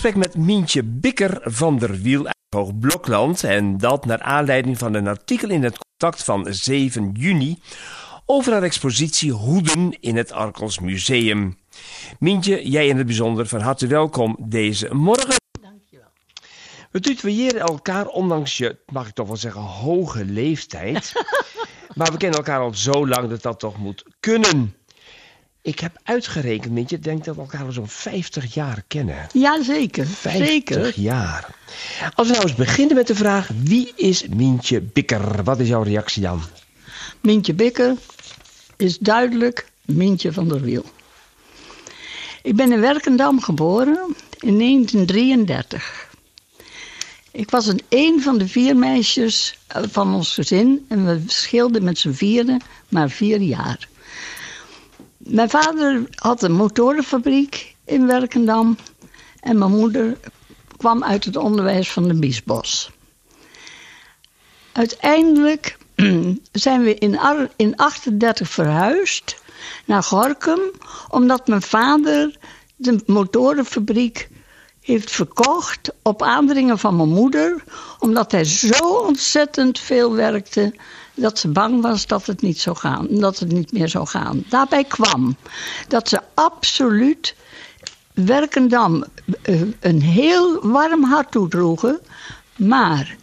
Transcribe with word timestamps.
gesprek 0.00 0.24
met 0.24 0.36
Mientje 0.36 0.82
Bikker 0.82 1.40
van 1.42 1.78
der 1.78 2.00
Wiel 2.00 2.26
uit 2.26 2.36
Hoogblokland. 2.48 3.44
En 3.44 3.78
dat 3.78 4.06
naar 4.06 4.20
aanleiding 4.20 4.78
van 4.78 4.94
een 4.94 5.06
artikel 5.06 5.48
in 5.48 5.62
het 5.62 5.78
contact 5.78 6.24
van 6.24 6.46
7 6.50 7.12
juni 7.12 7.58
over 8.26 8.52
haar 8.52 8.62
expositie 8.62 9.32
Hoeden 9.32 10.00
in 10.00 10.16
het 10.16 10.32
Arkels 10.32 10.78
Museum. 10.78 11.58
Mientje, 12.18 12.68
jij 12.68 12.88
in 12.88 12.96
het 12.96 13.06
bijzonder 13.06 13.46
van 13.46 13.60
harte 13.60 13.86
welkom 13.86 14.36
deze 14.40 14.94
morgen. 14.94 15.34
Dankjewel. 15.60 16.10
We 16.90 17.00
tutoyeren 17.00 17.60
elkaar, 17.60 18.06
ondanks 18.06 18.56
je, 18.56 18.78
mag 18.92 19.08
ik 19.08 19.14
toch 19.14 19.26
wel 19.26 19.36
zeggen, 19.36 19.60
hoge 19.60 20.24
leeftijd. 20.24 21.12
maar 21.96 22.12
we 22.12 22.16
kennen 22.16 22.38
elkaar 22.38 22.60
al 22.60 22.74
zo 22.74 23.06
lang 23.06 23.28
dat 23.28 23.42
dat 23.42 23.58
toch 23.58 23.78
moet 23.78 24.04
kunnen. 24.20 24.74
Ik 25.62 25.80
heb 25.80 26.00
uitgerekend, 26.02 26.72
Mintje, 26.72 26.96
ik 26.96 27.02
denk 27.02 27.24
dat 27.24 27.34
we 27.34 27.40
elkaar 27.40 27.64
al 27.64 27.72
zo'n 27.72 27.88
50 27.88 28.54
jaar 28.54 28.82
kennen. 28.86 29.26
Ja, 29.32 29.62
zeker. 29.62 30.06
50 30.06 30.46
zeker. 30.46 31.00
jaar. 31.00 31.54
Als 32.14 32.26
we 32.26 32.32
nou 32.32 32.46
eens 32.46 32.56
beginnen 32.56 32.96
met 32.96 33.06
de 33.06 33.14
vraag, 33.14 33.50
wie 33.62 33.92
is 33.96 34.26
Mientje 34.28 34.80
Bikker? 34.80 35.44
Wat 35.44 35.60
is 35.60 35.68
jouw 35.68 35.82
reactie 35.82 36.22
dan? 36.22 36.42
Mientje 37.20 37.54
Bikker 37.54 37.94
is 38.76 38.98
duidelijk 38.98 39.66
Mientje 39.84 40.32
van 40.32 40.48
der 40.48 40.60
Wiel. 40.60 40.84
Ik 42.42 42.56
ben 42.56 42.72
in 42.72 42.80
Werkendam 42.80 43.40
geboren 43.40 44.14
in 44.38 44.58
1933. 44.58 46.08
Ik 47.30 47.50
was 47.50 47.66
een, 47.66 47.80
een 47.88 48.22
van 48.22 48.38
de 48.38 48.48
vier 48.48 48.76
meisjes 48.76 49.58
van 49.68 50.14
ons 50.14 50.34
gezin 50.34 50.84
en 50.88 51.06
we 51.06 51.22
scheelden 51.26 51.84
met 51.84 51.98
z'n 51.98 52.12
vieren 52.12 52.62
maar 52.88 53.10
vier 53.10 53.40
jaar. 53.40 53.88
Mijn 55.24 55.50
vader 55.50 56.06
had 56.14 56.42
een 56.42 56.52
motorenfabriek 56.52 57.76
in 57.84 58.06
Werkendam 58.06 58.76
en 59.40 59.58
mijn 59.58 59.70
moeder 59.70 60.16
kwam 60.76 61.04
uit 61.04 61.24
het 61.24 61.36
onderwijs 61.36 61.90
van 61.90 62.08
de 62.08 62.14
Biesbos. 62.14 62.90
Uiteindelijk 64.72 65.78
zijn 66.52 66.82
we 66.82 66.94
in 66.94 67.10
1938 67.12 68.48
verhuisd 68.48 69.42
naar 69.84 70.02
Gorkum, 70.02 70.60
omdat 71.08 71.46
mijn 71.46 71.62
vader 71.62 72.36
de 72.76 73.02
motorenfabriek 73.06 74.28
heeft 74.80 75.10
verkocht 75.10 75.92
op 76.02 76.22
aandringen 76.22 76.78
van 76.78 76.96
mijn 76.96 77.08
moeder, 77.08 77.64
omdat 77.98 78.32
hij 78.32 78.44
zo 78.44 78.94
ontzettend 78.94 79.78
veel 79.78 80.14
werkte 80.14 80.74
dat 81.20 81.38
ze 81.38 81.48
bang 81.48 81.82
was 81.82 82.06
dat 82.06 82.26
het 82.26 82.42
niet 82.42 82.58
zou 82.58 82.76
gaan, 82.76 83.06
dat 83.10 83.38
het 83.38 83.52
niet 83.52 83.72
meer 83.72 83.88
zou 83.88 84.06
gaan. 84.06 84.44
Daarbij 84.48 84.84
kwam 84.84 85.36
dat 85.88 86.08
ze 86.08 86.20
absoluut 86.34 87.34
Werkendam 88.12 89.04
eh, 89.42 89.60
een 89.80 90.02
heel 90.02 90.68
warm 90.68 91.04
hart 91.04 91.30
toedroegen, 91.30 92.00
maar 92.56 93.16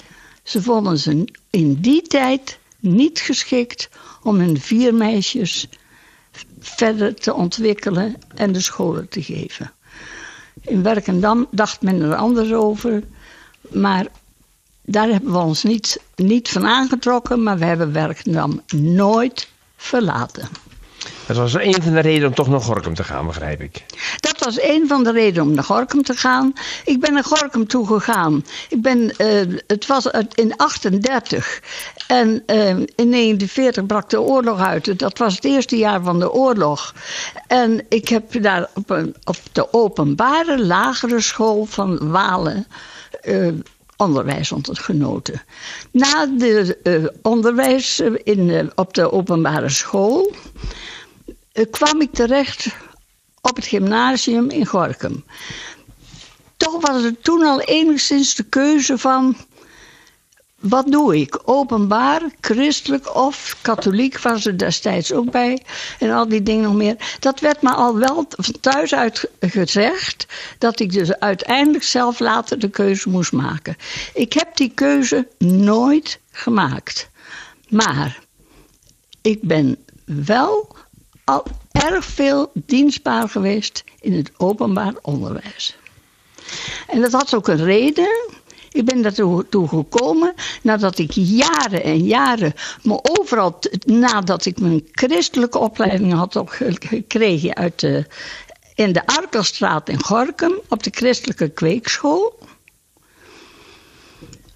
ze 0.43 0.61
vonden 0.61 0.97
ze 0.97 1.25
in 1.49 1.73
die 1.73 2.01
tijd 2.01 2.59
niet 2.79 3.19
geschikt 3.19 3.89
om 4.23 4.39
hun 4.39 4.59
vier 4.59 4.93
meisjes 4.93 5.69
verder 6.59 7.15
te 7.15 7.33
ontwikkelen 7.33 8.15
en 8.35 8.51
de 8.51 8.61
scholen 8.61 9.09
te 9.09 9.23
geven. 9.23 9.71
In 10.61 10.83
Werkendam 10.83 11.47
dacht 11.51 11.81
men 11.81 12.01
er 12.01 12.15
anders 12.15 12.53
over, 12.53 13.03
maar 13.69 14.07
daar 14.89 15.07
hebben 15.07 15.31
we 15.31 15.37
ons 15.37 15.63
niet, 15.63 16.01
niet 16.15 16.49
van 16.49 16.65
aangetrokken, 16.65 17.43
maar 17.43 17.57
we 17.57 17.65
hebben 17.65 17.93
Werkendam 17.93 18.61
nooit 18.75 19.47
verlaten. 19.75 20.49
Dat 21.27 21.37
was 21.37 21.53
een 21.53 21.81
van 21.83 21.93
de 21.93 21.99
redenen 21.99 22.27
om 22.27 22.35
toch 22.35 22.47
naar 22.47 22.61
Gorkum 22.61 22.93
te 22.93 23.03
gaan, 23.03 23.25
begrijp 23.25 23.61
ik. 23.61 23.85
Dat 24.19 24.37
was 24.39 24.61
een 24.61 24.87
van 24.87 25.03
de 25.03 25.11
redenen 25.11 25.47
om 25.47 25.53
naar 25.53 25.63
Gorkum 25.63 26.03
te 26.03 26.13
gaan. 26.13 26.53
Ik 26.85 26.99
ben 26.99 27.13
naar 27.13 27.23
Gorkum 27.23 27.67
toe 27.67 27.87
gegaan. 27.87 28.45
Ik 28.69 28.81
ben, 28.81 29.13
uh, 29.17 29.57
het 29.67 29.85
was 29.85 30.05
in 30.33 30.55
38 30.55 31.61
en 32.07 32.27
uh, 32.27 32.69
in 32.69 33.11
1940 33.11 33.85
brak 33.85 34.09
de 34.09 34.21
oorlog 34.21 34.59
uit. 34.59 34.99
Dat 34.99 35.17
was 35.17 35.35
het 35.35 35.45
eerste 35.45 35.77
jaar 35.77 36.01
van 36.01 36.19
de 36.19 36.31
oorlog. 36.31 36.93
En 37.47 37.85
ik 37.89 38.09
heb 38.09 38.41
daar 38.41 38.69
op, 38.73 38.89
een, 38.89 39.15
op 39.23 39.37
de 39.51 39.73
openbare 39.73 40.65
lagere 40.65 41.21
school 41.21 41.65
van 41.65 42.11
Walen. 42.11 42.67
Uh, 43.23 43.53
onderwijs 43.97 44.51
genoten. 44.63 45.41
Na 45.91 46.25
de 46.25 46.79
uh, 46.83 47.07
onderwijs 47.21 47.99
in, 48.23 48.71
op 48.75 48.93
de 48.93 49.11
openbare 49.11 49.69
school 49.69 50.35
kwam 51.71 52.01
ik 52.01 52.13
terecht 52.13 52.67
op 53.41 53.55
het 53.55 53.65
gymnasium 53.65 54.49
in 54.49 54.65
Gorkum. 54.65 55.23
Toch 56.57 56.81
was 56.81 57.03
er 57.03 57.19
toen 57.21 57.43
al 57.43 57.61
enigszins 57.61 58.35
de 58.35 58.43
keuze 58.43 58.97
van 58.97 59.35
wat 60.59 60.91
doe 60.91 61.17
ik? 61.17 61.39
Openbaar, 61.45 62.21
christelijk 62.41 63.15
of 63.15 63.57
katholiek 63.61 64.19
was 64.19 64.45
er 64.45 64.57
destijds 64.57 65.13
ook 65.13 65.31
bij. 65.31 65.61
En 65.99 66.11
al 66.11 66.27
die 66.27 66.43
dingen 66.43 66.63
nog 66.63 66.73
meer. 66.73 67.17
Dat 67.19 67.39
werd 67.39 67.61
me 67.61 67.69
al 67.69 67.97
wel 67.97 68.25
van 68.29 68.59
thuis 68.59 68.93
uit 68.93 69.29
gezegd. 69.39 70.25
Dat 70.57 70.79
ik 70.79 70.91
dus 70.91 71.19
uiteindelijk 71.19 71.83
zelf 71.83 72.19
later 72.19 72.59
de 72.59 72.69
keuze 72.69 73.09
moest 73.09 73.31
maken. 73.31 73.75
Ik 74.13 74.33
heb 74.33 74.55
die 74.55 74.71
keuze 74.73 75.27
nooit 75.37 76.19
gemaakt. 76.31 77.09
Maar 77.69 78.19
ik 79.21 79.41
ben 79.41 79.77
wel 80.05 80.75
al 81.23 81.43
erg 81.71 82.05
veel 82.05 82.51
dienstbaar 82.53 83.29
geweest 83.29 83.83
in 83.99 84.13
het 84.13 84.31
openbaar 84.37 84.93
onderwijs. 85.01 85.77
En 86.87 87.01
dat 87.01 87.11
had 87.11 87.35
ook 87.35 87.47
een 87.47 87.63
reden. 87.63 88.35
Ik 88.77 88.85
ben 88.85 89.01
daartoe 89.01 89.67
gekomen 89.67 90.33
nadat 90.61 90.97
ik 90.97 91.11
jaren 91.11 91.83
en 91.83 92.05
jaren, 92.05 92.53
maar 92.83 92.99
overal 93.01 93.59
nadat 93.85 94.45
ik 94.45 94.59
mijn 94.59 94.87
christelijke 94.91 95.57
opleiding 95.57 96.13
had 96.13 96.43
gekregen 96.47 97.55
uit 97.55 97.79
de, 97.79 98.05
in 98.75 98.93
de 98.93 99.05
Arkelstraat 99.05 99.89
in 99.89 100.03
Gorkum 100.03 100.59
op 100.67 100.83
de 100.83 100.89
christelijke 100.93 101.49
kweekschool. 101.49 102.39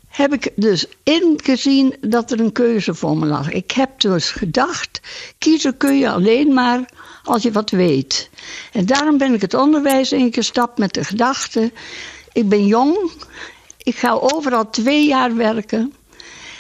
Heb 0.08 0.34
ik 0.34 0.52
dus 0.56 0.86
ingezien 1.04 1.96
dat 2.02 2.32
er 2.32 2.40
een 2.40 2.52
keuze 2.52 2.94
voor 2.94 3.18
me 3.18 3.26
lag. 3.26 3.52
Ik 3.52 3.72
heb 3.72 4.00
dus 4.00 4.30
gedacht: 4.30 5.02
kiezen 5.38 5.78
kun 5.78 5.98
je 5.98 6.10
alleen 6.10 6.54
maar 6.54 6.90
als 7.24 7.44
je 7.44 7.52
wat 7.52 7.70
weet. 7.70 8.30
En 8.72 8.86
daarom 8.86 9.18
ben 9.18 9.34
ik 9.34 9.42
het 9.42 9.54
onderwijs 9.54 10.12
ingestapt 10.12 10.78
met 10.78 10.94
de 10.94 11.04
gedachte: 11.04 11.72
ik 12.32 12.50
ben 12.50 12.66
jong, 12.66 13.12
ik 13.84 13.98
ga 13.98 14.12
overal 14.12 14.70
twee 14.70 15.08
jaar 15.08 15.36
werken. 15.36 15.94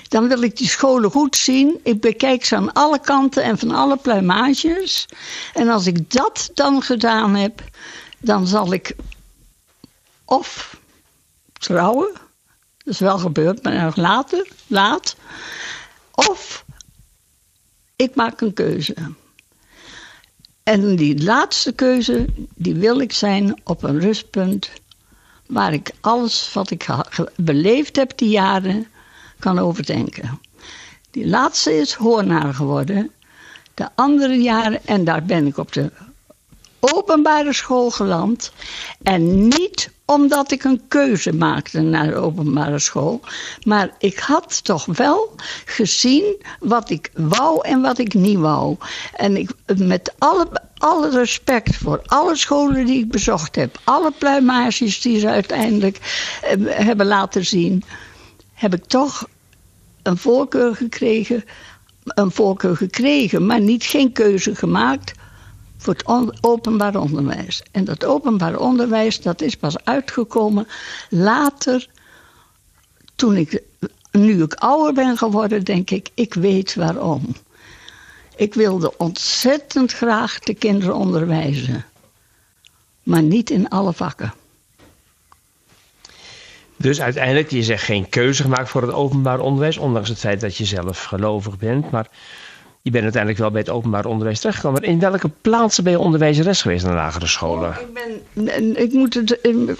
Dan 0.07 0.27
wil 0.27 0.41
ik 0.41 0.57
die 0.57 0.67
scholen 0.67 1.11
goed 1.11 1.35
zien. 1.35 1.79
Ik 1.83 2.01
bekijk 2.01 2.45
ze 2.45 2.55
aan 2.55 2.73
alle 2.73 2.99
kanten 2.99 3.43
en 3.43 3.57
van 3.57 3.71
alle 3.71 3.97
pluimages. 3.97 5.07
En 5.53 5.69
als 5.69 5.85
ik 5.85 6.11
dat 6.11 6.49
dan 6.53 6.81
gedaan 6.81 7.35
heb, 7.35 7.63
dan 8.19 8.47
zal 8.47 8.73
ik 8.73 8.95
of 10.25 10.79
trouwen. 11.53 12.11
Dat 12.77 12.93
is 12.93 12.99
wel 12.99 13.17
gebeurd, 13.17 13.63
maar 13.63 13.83
nog 13.83 13.95
later, 13.95 14.47
laat. 14.67 15.15
Of 16.11 16.65
ik 17.95 18.15
maak 18.15 18.41
een 18.41 18.53
keuze. 18.53 18.95
En 20.63 20.95
die 20.95 21.23
laatste 21.23 21.71
keuze, 21.71 22.25
die 22.55 22.75
wil 22.75 22.99
ik 22.99 23.13
zijn 23.13 23.61
op 23.63 23.83
een 23.83 23.99
rustpunt 23.99 24.69
waar 25.51 25.73
ik 25.73 25.91
alles 26.01 26.53
wat 26.53 26.72
ik 26.72 26.88
beleefd 27.35 27.95
heb 27.95 28.17
die 28.17 28.29
jaren 28.29 28.88
kan 29.39 29.59
overdenken. 29.59 30.39
Die 31.12 31.28
laatste 31.28 31.78
is 31.78 31.94
hoornaar 31.94 32.53
geworden. 32.53 33.12
De 33.73 33.90
andere 33.95 34.41
jaren, 34.41 34.85
en 34.85 35.03
daar 35.03 35.23
ben 35.23 35.47
ik 35.47 35.57
op 35.57 35.72
de 35.72 35.91
openbare 36.79 37.53
school 37.53 37.90
geland. 37.91 38.52
En 39.03 39.47
niet 39.47 39.91
omdat 40.05 40.52
ik 40.52 40.64
een 40.64 40.81
keuze 40.87 41.34
maakte 41.34 41.81
naar 41.81 42.08
de 42.08 42.16
openbare 42.16 42.79
school. 42.79 43.20
Maar 43.64 43.96
ik 43.97 44.20
had 44.20 44.64
toch 44.64 44.85
wel 44.85 45.35
gezien 45.66 46.43
wat 46.59 46.90
ik 46.90 47.11
wou 47.14 47.67
en 47.67 47.81
wat 47.81 47.97
ik 47.97 48.14
niet 48.14 48.37
wou. 48.37 48.78
En 49.16 49.37
ik, 49.37 49.52
met 49.75 50.14
alle, 50.17 50.47
alle 50.81 51.09
respect 51.09 51.75
voor 51.75 52.01
alle 52.05 52.35
scholen 52.35 52.85
die 52.85 52.99
ik 52.99 53.11
bezocht 53.11 53.55
heb, 53.55 53.79
alle 53.83 54.11
pluimages 54.17 55.01
die 55.01 55.19
ze 55.19 55.28
uiteindelijk 55.28 55.97
eh, 56.41 56.55
hebben 56.66 57.05
laten 57.05 57.45
zien, 57.45 57.83
heb 58.53 58.73
ik 58.73 58.85
toch 58.85 59.28
een 60.03 60.17
voorkeur 60.17 60.75
gekregen. 60.75 61.43
Een 62.03 62.31
voorkeur 62.31 62.78
gekregen, 62.78 63.45
maar 63.45 63.61
niet 63.61 63.83
geen 63.83 64.11
keuze 64.11 64.55
gemaakt 64.55 65.11
voor 65.78 65.93
het 65.93 66.37
openbaar 66.41 66.95
onderwijs. 66.95 67.63
En 67.72 67.85
dat 67.85 68.05
openbaar 68.05 68.57
onderwijs, 68.57 69.22
dat 69.22 69.41
is 69.41 69.55
pas 69.55 69.84
uitgekomen 69.84 70.67
later, 71.09 71.87
toen 73.16 73.37
ik, 73.37 73.61
nu 74.11 74.43
ik 74.43 74.53
ouder 74.53 74.93
ben 74.93 75.17
geworden, 75.17 75.63
denk 75.63 75.89
ik, 75.89 76.09
ik 76.13 76.34
weet 76.34 76.75
waarom. 76.75 77.35
Ik 78.35 78.53
wilde 78.53 78.97
ontzettend 78.97 79.91
graag 79.91 80.39
de 80.39 80.53
kinderen 80.53 80.95
onderwijzen, 80.95 81.85
maar 83.03 83.23
niet 83.23 83.49
in 83.49 83.69
alle 83.69 83.93
vakken. 83.93 84.33
Dus 86.81 87.01
uiteindelijk, 87.01 87.51
je 87.51 87.63
zegt 87.63 87.83
geen 87.83 88.09
keuze 88.09 88.41
gemaakt 88.41 88.69
voor 88.69 88.81
het 88.81 88.91
openbaar 88.93 89.39
onderwijs, 89.39 89.78
ondanks 89.78 90.09
het 90.09 90.19
feit 90.19 90.41
dat 90.41 90.57
je 90.57 90.66
zelf 90.66 91.03
gelovig 91.03 91.57
bent. 91.57 91.91
Maar 91.91 92.07
je 92.83 92.91
bent 92.91 93.03
uiteindelijk 93.03 93.41
wel 93.41 93.51
bij 93.51 93.59
het 93.59 93.69
openbaar 93.69 94.05
onderwijs 94.05 94.39
terechtgekomen. 94.39 94.81
In 94.81 94.99
welke 94.99 95.29
plaatsen 95.41 95.83
ben 95.83 95.93
je 95.93 95.99
onderwijzeres 95.99 96.61
geweest 96.61 96.83
aan 96.83 96.91
de 96.91 96.95
lagere 96.95 97.28
scholen? 97.28 97.75
Ik, 97.79 97.93
ben, 98.33 98.81
ik 98.81 98.93
moet 98.93 99.13
het. 99.13 99.39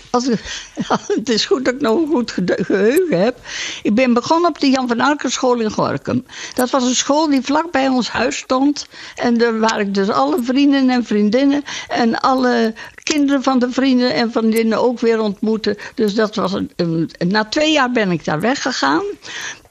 Als, 0.09 0.25
het 1.07 1.30
is 1.30 1.45
goed 1.45 1.65
dat 1.65 1.74
ik 1.74 1.81
nog 1.81 2.01
een 2.01 2.07
goed 2.07 2.33
geheugen 2.45 3.21
heb. 3.21 3.38
Ik 3.83 3.95
ben 3.95 4.13
begonnen 4.13 4.50
op 4.50 4.59
de 4.59 4.69
Jan 4.69 4.88
van 4.88 5.00
Arken 5.00 5.31
school 5.31 5.59
in 5.59 5.71
Gorkum. 5.71 6.25
Dat 6.53 6.69
was 6.69 6.83
een 6.83 6.95
school 6.95 7.30
die 7.30 7.42
vlak 7.42 7.71
bij 7.71 7.88
ons 7.88 8.09
huis 8.09 8.38
stond. 8.38 8.88
En 9.15 9.38
daar 9.38 9.59
waren 9.59 9.88
ik 9.88 9.94
dus 9.94 10.09
alle 10.09 10.44
vrienden 10.44 10.89
en 10.89 11.04
vriendinnen. 11.04 11.63
En 11.88 12.19
alle 12.19 12.74
kinderen 13.04 13.44
van 13.44 13.59
de 13.59 13.71
vrienden 13.71 14.13
en 14.13 14.31
vriendinnen 14.31 14.81
ook 14.81 15.00
weer 15.00 15.19
ontmoeten. 15.19 15.77
Dus 15.95 16.13
dat 16.13 16.36
was 16.36 16.54
een, 16.54 17.09
na 17.27 17.45
twee 17.45 17.71
jaar 17.71 17.92
ben 17.92 18.12
ik 18.12 18.25
daar 18.25 18.39
weggegaan. 18.39 19.04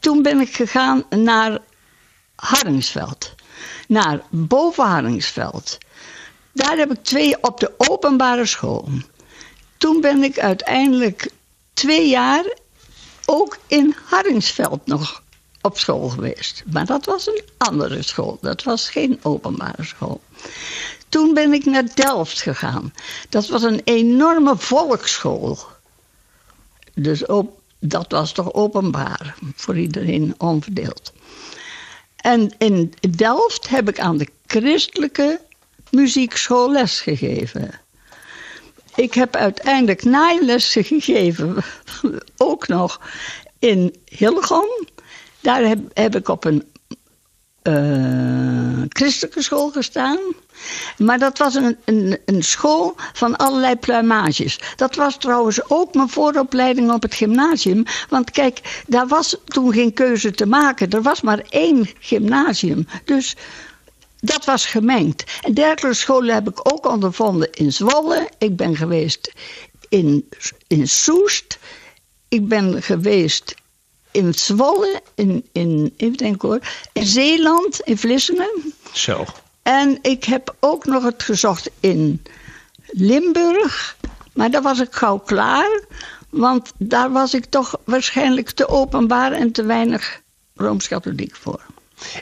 Toen 0.01 0.23
ben 0.23 0.41
ik 0.41 0.55
gegaan 0.55 1.05
naar 1.11 1.59
Hardingsveld. 2.41 3.35
Naar 3.89 4.21
boven 4.31 4.85
Hardingsveld. 4.85 5.79
Daar 6.53 6.77
heb 6.77 6.91
ik 6.91 7.03
twee 7.03 7.43
op 7.43 7.61
de 7.61 7.73
openbare 7.77 8.47
school. 8.47 8.89
Toen 9.77 10.01
ben 10.01 10.23
ik 10.23 10.39
uiteindelijk 10.39 11.31
twee 11.75 12.09
jaar 12.09 12.45
ook 13.27 13.59
in 13.67 13.95
Hardingsveld 14.05 14.87
nog 14.87 15.23
op 15.61 15.79
school 15.79 16.09
geweest. 16.09 16.63
Maar 16.73 16.87
dat 16.87 17.05
was 17.05 17.27
een 17.27 17.43
andere 17.59 18.03
school. 18.03 18.39
Dat 18.41 18.63
was 18.63 18.89
geen 18.89 19.19
openbare 19.23 19.85
school. 19.85 20.21
Toen 21.09 21.35
ben 21.35 21.53
ik 21.53 21.65
naar 21.65 21.95
Delft 21.95 22.43
gegaan. 22.43 22.93
Dat 23.29 23.49
was 23.49 23.63
een 23.63 23.81
enorme 23.85 24.57
volksschool. 24.57 25.59
Dus 26.95 27.27
op, 27.27 27.61
dat 27.79 28.13
was 28.13 28.33
toch 28.33 28.53
openbaar 28.53 29.35
voor 29.55 29.79
iedereen 29.79 30.35
onverdeeld. 30.39 31.13
En 32.21 32.53
in 32.59 32.95
Delft 33.17 33.69
heb 33.69 33.89
ik 33.89 34.01
aan 34.01 34.17
de 34.17 34.29
christelijke 34.47 35.41
muziekschool 35.91 36.73
les 36.73 37.01
gegeven. 37.01 37.81
Ik 38.95 39.15
heb 39.15 39.37
uiteindelijk 39.37 40.05
naailessen 40.05 40.85
gegeven, 40.85 41.57
ook 42.37 42.69
nog 42.69 43.01
in 43.59 43.97
Hillegom. 44.05 44.87
Daar 45.41 45.63
heb, 45.63 45.79
heb 45.93 46.17
ik 46.17 46.29
op 46.29 46.45
een 46.45 46.70
uh, 47.63 48.83
christelijke 48.89 49.43
school 49.43 49.71
gestaan. 49.71 50.19
Maar 50.99 51.19
dat 51.19 51.39
was 51.39 51.55
een, 51.55 51.77
een, 51.85 52.19
een, 52.25 52.43
school 52.43 52.95
van 53.13 53.37
allerlei 53.37 53.77
pluimages. 53.77 54.61
Dat 54.77 54.95
was 54.95 55.17
trouwens 55.17 55.71
ook 55.71 55.95
mijn 55.95 56.09
vooropleiding 56.09 56.93
op 56.93 57.03
het 57.03 57.15
gymnasium. 57.15 57.85
Want 58.09 58.31
kijk, 58.31 58.83
daar 58.87 59.07
was 59.07 59.37
toen 59.45 59.73
geen 59.73 59.93
keuze 59.93 60.31
te 60.31 60.47
maken. 60.47 60.91
Er 60.91 61.03
was 61.03 61.21
maar 61.21 61.43
één 61.49 61.89
gymnasium. 61.99 62.87
Dus 63.05 63.37
dat 64.21 64.45
was 64.45 64.67
gemengd. 64.67 65.25
En 65.43 65.55
dergelijke 65.55 65.97
scholen 65.97 66.35
heb 66.35 66.49
ik 66.49 66.73
ook 66.73 66.87
ondervonden 66.87 67.53
in 67.53 67.73
Zwolle. 67.73 68.29
Ik 68.39 68.57
ben 68.57 68.77
geweest 68.77 69.33
in, 69.89 70.29
in 70.67 70.89
Soest. 70.89 71.59
Ik 72.29 72.49
ben 72.49 72.83
geweest 72.83 73.55
in 74.11 74.35
Zwolle, 74.35 75.03
in, 75.15 75.45
in, 75.53 75.95
even 75.97 76.17
denken 76.17 76.49
hoor, 76.49 76.61
in 76.93 77.07
Zeeland, 77.07 77.81
in 77.81 77.99
Vlissingen. 77.99 78.75
Zo. 78.93 79.25
En 79.63 79.99
ik 80.03 80.25
heb 80.25 80.55
ook 80.61 80.85
nog 80.85 81.03
het 81.03 81.23
gezocht 81.23 81.71
in 81.81 82.23
Limburg, 82.87 83.97
maar 84.33 84.51
daar 84.51 84.63
was 84.63 84.81
ik 84.81 84.93
gauw 84.93 85.19
klaar. 85.19 85.85
Want 86.31 86.73
daar 86.79 87.11
was 87.11 87.35
ik 87.35 87.45
toch 87.45 87.75
waarschijnlijk 87.85 88.51
te 88.51 88.69
openbaar 88.69 89.33
en 89.33 89.53
te 89.53 89.63
weinig 89.63 90.21
rooms-katholiek 90.55 91.37
voor. 91.37 91.61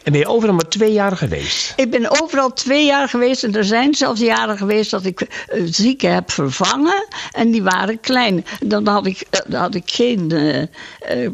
En 0.02 0.12
ben 0.12 0.20
je 0.20 0.26
overal 0.26 0.54
maar 0.54 0.68
twee 0.68 0.92
jaar 0.92 1.16
geweest? 1.16 1.72
Ik 1.76 1.90
ben 1.90 2.20
overal 2.22 2.52
twee 2.52 2.86
jaar 2.86 3.08
geweest. 3.08 3.44
En 3.44 3.54
er 3.54 3.64
zijn 3.64 3.94
zelfs 3.94 4.20
jaren 4.20 4.56
geweest 4.56 4.90
dat 4.90 5.04
ik 5.04 5.20
uh, 5.20 5.62
zieken 5.64 6.14
heb 6.14 6.30
vervangen. 6.30 7.06
En 7.32 7.50
die 7.50 7.62
waren 7.62 8.00
klein. 8.00 8.44
Dan 8.60 8.86
had 8.86 9.06
ik, 9.06 9.26
uh, 9.30 9.40
dan 9.46 9.60
had 9.60 9.74
ik 9.74 9.90
geen, 9.90 10.32
uh, 10.32 11.30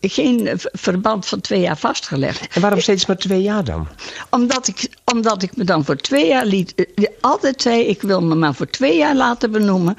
geen 0.00 0.50
verband 0.72 1.26
van 1.26 1.40
twee 1.40 1.60
jaar 1.60 1.78
vastgelegd. 1.78 2.54
En 2.54 2.60
waarom 2.60 2.80
steeds 2.80 3.06
maar 3.06 3.16
twee 3.16 3.42
jaar 3.42 3.64
dan? 3.64 3.88
Omdat 4.30 4.68
ik, 4.68 4.88
omdat 5.04 5.42
ik 5.42 5.56
me 5.56 5.64
dan 5.64 5.84
voor 5.84 5.96
twee 5.96 6.26
jaar 6.26 6.46
liet. 6.46 6.74
altijd 7.20 7.62
zei: 7.62 7.80
ik 7.80 8.02
wil 8.02 8.22
me 8.22 8.34
maar 8.34 8.54
voor 8.54 8.70
twee 8.70 8.96
jaar 8.96 9.16
laten 9.16 9.50
benoemen. 9.50 9.96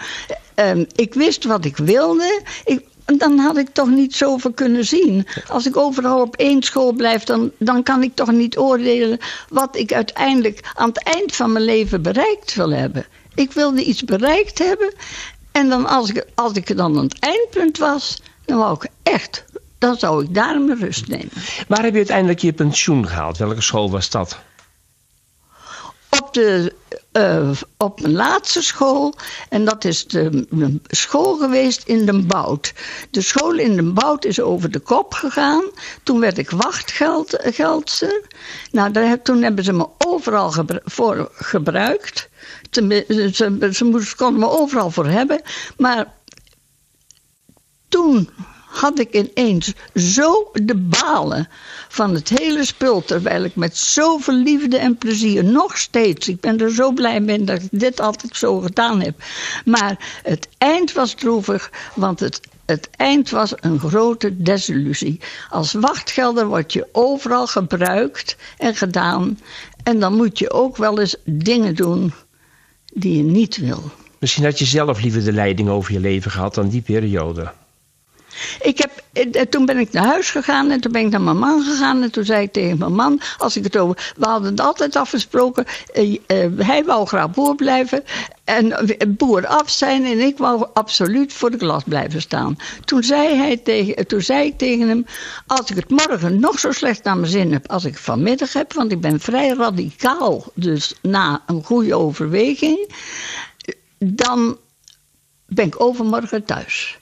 Ehm, 0.56 0.86
ik 0.96 1.14
wist 1.14 1.44
wat 1.44 1.66
ik 1.66 1.78
wilde. 1.78 2.42
Ik, 2.66 2.82
dan 3.16 3.38
had 3.38 3.58
ik 3.58 3.70
toch 3.70 3.90
niet 3.90 4.16
zoveel 4.16 4.52
kunnen 4.52 4.86
zien. 4.86 5.28
Als 5.48 5.66
ik 5.66 5.78
overal 5.78 6.22
op 6.22 6.36
één 6.36 6.64
school 6.64 6.92
blijf, 6.92 7.24
dan, 7.24 7.52
dan 7.60 7.84
kan 7.84 8.04
ik 8.04 8.16
toch 8.16 8.32
niet 8.32 8.58
oordelen 8.58 9.18
wat 9.50 9.76
ik 9.76 9.94
uiteindelijk 9.94 10.72
aan 10.74 10.88
het 10.88 11.04
eind 11.04 11.36
van 11.36 11.52
mijn 11.52 11.66
leven 11.66 12.02
bereikt 12.02 12.56
wil 12.56 12.72
hebben. 12.72 13.06
Ik 13.36 13.52
wilde 13.52 13.84
iets 13.84 14.04
bereikt 14.04 14.60
hebben. 14.60 14.94
En 15.52 15.70
dan 15.70 15.86
als 15.86 16.10
ik, 16.10 16.26
als 16.36 16.54
ik 16.54 16.78
dan 16.78 16.98
aan 16.98 17.04
het 17.04 17.20
eindpunt 17.20 17.78
was, 17.78 18.22
dan 18.46 18.58
wou 18.58 18.74
ik 18.74 18.90
echt, 19.04 19.46
dan 19.78 19.98
zou 19.98 20.24
ik 20.24 20.34
daar 20.34 20.62
mijn 20.62 20.80
rust 20.80 21.08
nemen. 21.08 21.32
Waar 21.68 21.84
heb 21.84 21.92
je 21.92 21.98
uiteindelijk 21.98 22.40
je 22.40 22.54
pensioen 22.54 23.08
gehaald? 23.08 23.38
Welke 23.38 23.62
school 23.62 23.92
was 23.92 24.10
dat? 24.10 24.38
Op 26.10 26.34
de 26.34 26.74
uh, 27.18 27.50
op 27.78 28.02
mijn 28.02 28.14
laatste 28.14 28.62
school. 28.62 29.14
En 29.50 29.66
dat 29.66 29.86
is 29.86 30.08
de, 30.08 30.46
school 30.88 31.38
geweest 31.38 31.84
in 31.88 32.06
Den 32.06 32.28
Bout. 32.28 32.74
De 33.12 33.22
school 33.22 33.58
in 33.58 33.76
Den 33.76 33.94
Bout 33.94 34.26
is 34.26 34.40
over 34.40 34.72
de 34.72 34.80
kop 34.80 35.14
gegaan. 35.14 35.64
Toen 36.04 36.20
werd 36.20 36.38
ik 36.38 36.50
wachtgeldster. 36.50 38.22
Nou, 38.72 38.92
daar, 38.92 39.22
toen 39.22 39.42
hebben 39.42 39.64
ze 39.64 39.74
me 39.74 39.88
overal 39.98 40.54
voor 40.84 41.30
gebruikt. 41.34 42.30
Ze, 42.72 43.06
ze, 43.34 43.70
ze 43.74 44.16
konden 44.16 44.40
me 44.40 44.50
overal 44.50 44.92
voor 44.92 45.08
hebben. 45.08 45.42
Maar 45.78 46.14
toen 47.90 48.30
had 48.68 49.00
ik 49.00 49.14
ineens 49.14 49.74
zo 49.96 50.50
de 50.54 50.76
balen 50.76 51.48
van 51.88 52.14
het 52.14 52.30
hele 52.30 52.66
spul. 52.66 53.04
Terwijl 53.04 53.44
ik 53.44 53.56
met 53.56 53.78
zoveel 53.78 54.34
liefde 54.34 54.78
en 54.78 54.98
plezier 54.98 55.44
nog 55.44 55.78
steeds. 55.78 56.28
Ik 56.28 56.40
ben 56.40 56.60
er 56.60 56.72
zo 56.72 56.92
blij 56.92 57.20
mee 57.20 57.44
dat 57.44 57.62
ik 57.62 57.70
dit 57.72 58.00
altijd 58.00 58.38
zo 58.38 58.60
gedaan 58.60 59.02
heb. 59.02 59.24
Maar 59.66 60.20
het 60.24 60.48
eind 60.58 60.94
was 60.94 61.14
droevig, 61.14 61.72
want 61.96 62.20
het 62.20 62.40
het 62.68 62.90
eind 62.96 63.30
was 63.30 63.54
een 63.60 63.80
grote 63.80 64.42
desillusie. 64.42 65.20
Als 65.50 65.74
wachtgelder 65.74 66.48
word 66.48 66.74
je 66.74 66.88
overal 66.92 67.48
gebruikt 67.48 68.36
en 68.58 68.76
gedaan. 68.76 69.40
En 69.84 70.00
dan 70.00 70.14
moet 70.14 70.40
je 70.40 70.52
ook 70.52 70.78
wel 70.78 71.00
eens 71.00 71.16
dingen 71.26 71.76
doen 71.76 72.14
die 72.94 73.18
je 73.18 73.24
niet 73.24 73.58
wil. 73.58 73.92
Misschien 74.20 74.44
had 74.44 74.60
je 74.60 74.66
zelf 74.66 75.02
liever 75.02 75.24
de 75.24 75.34
leiding 75.34 75.70
over 75.70 75.94
je 75.94 76.00
leven 76.00 76.32
gehad 76.32 76.56
dan 76.56 76.70
die 76.70 76.82
periode. 76.82 77.52
Ik 78.62 78.78
heb, 78.78 79.04
eh, 79.14 79.42
toen 79.42 79.66
ben 79.66 79.78
ik 79.78 79.92
naar 79.92 80.06
huis 80.06 80.32
gegaan 80.32 80.72
en 80.72 80.80
toen 80.80 80.92
ben 80.92 81.06
ik 81.06 81.12
naar 81.12 81.22
mijn 81.22 81.38
man 81.38 81.64
gegaan. 81.64 82.04
En 82.04 82.12
toen 82.12 82.26
zei 82.26 82.44
ik 82.44 82.52
tegen 82.52 82.78
mijn 82.78 82.96
man, 82.96 83.22
als 83.38 83.58
ik 83.58 83.64
het 83.64 83.78
over... 83.78 84.14
We 84.18 84.26
hadden 84.26 84.52
het 84.52 84.60
altijd 84.60 84.96
afgesproken. 84.96 85.66
Uh, 85.96 86.18
hij 86.58 86.84
wou 86.84 87.08
graag 87.08 87.32
boer 87.32 87.56
blijven 87.56 88.04
en 88.44 88.76
boer 89.08 89.48
af 89.48 89.70
zijn. 89.70 90.06
En 90.06 90.20
ik 90.20 90.38
wou 90.38 90.68
absoluut 90.74 91.34
voor 91.34 91.52
de 91.52 91.58
klas 91.58 91.84
blijven 91.84 92.22
staan. 92.22 92.58
Toen 92.86 93.04
zei, 93.04 93.36
hij 93.36 93.58
tegen, 93.58 94.08
toen 94.08 94.22
zei 94.22 94.48
ik 94.48 94.58
tegen 94.58 94.88
hem, 94.88 95.06
als 95.48 95.70
ik 95.70 95.76
het 95.76 95.90
morgen 95.90 96.40
nog 96.40 96.60
zo 96.60 96.72
slecht 96.72 97.04
naar 97.04 97.18
mijn 97.18 97.32
zin 97.32 97.52
heb 97.52 97.72
als 97.72 97.86
ik 97.86 97.98
vanmiddag 97.98 98.54
heb... 98.54 98.74
want 98.74 98.92
ik 98.92 99.02
ben 99.02 99.20
vrij 99.20 99.50
radicaal, 99.50 100.44
dus 100.54 100.94
na 101.02 101.42
een 101.46 101.64
goede 101.64 101.96
overweging... 101.96 102.94
dan 103.98 104.58
ben 105.46 105.66
ik 105.66 105.82
overmorgen 105.82 106.46
thuis 106.46 106.97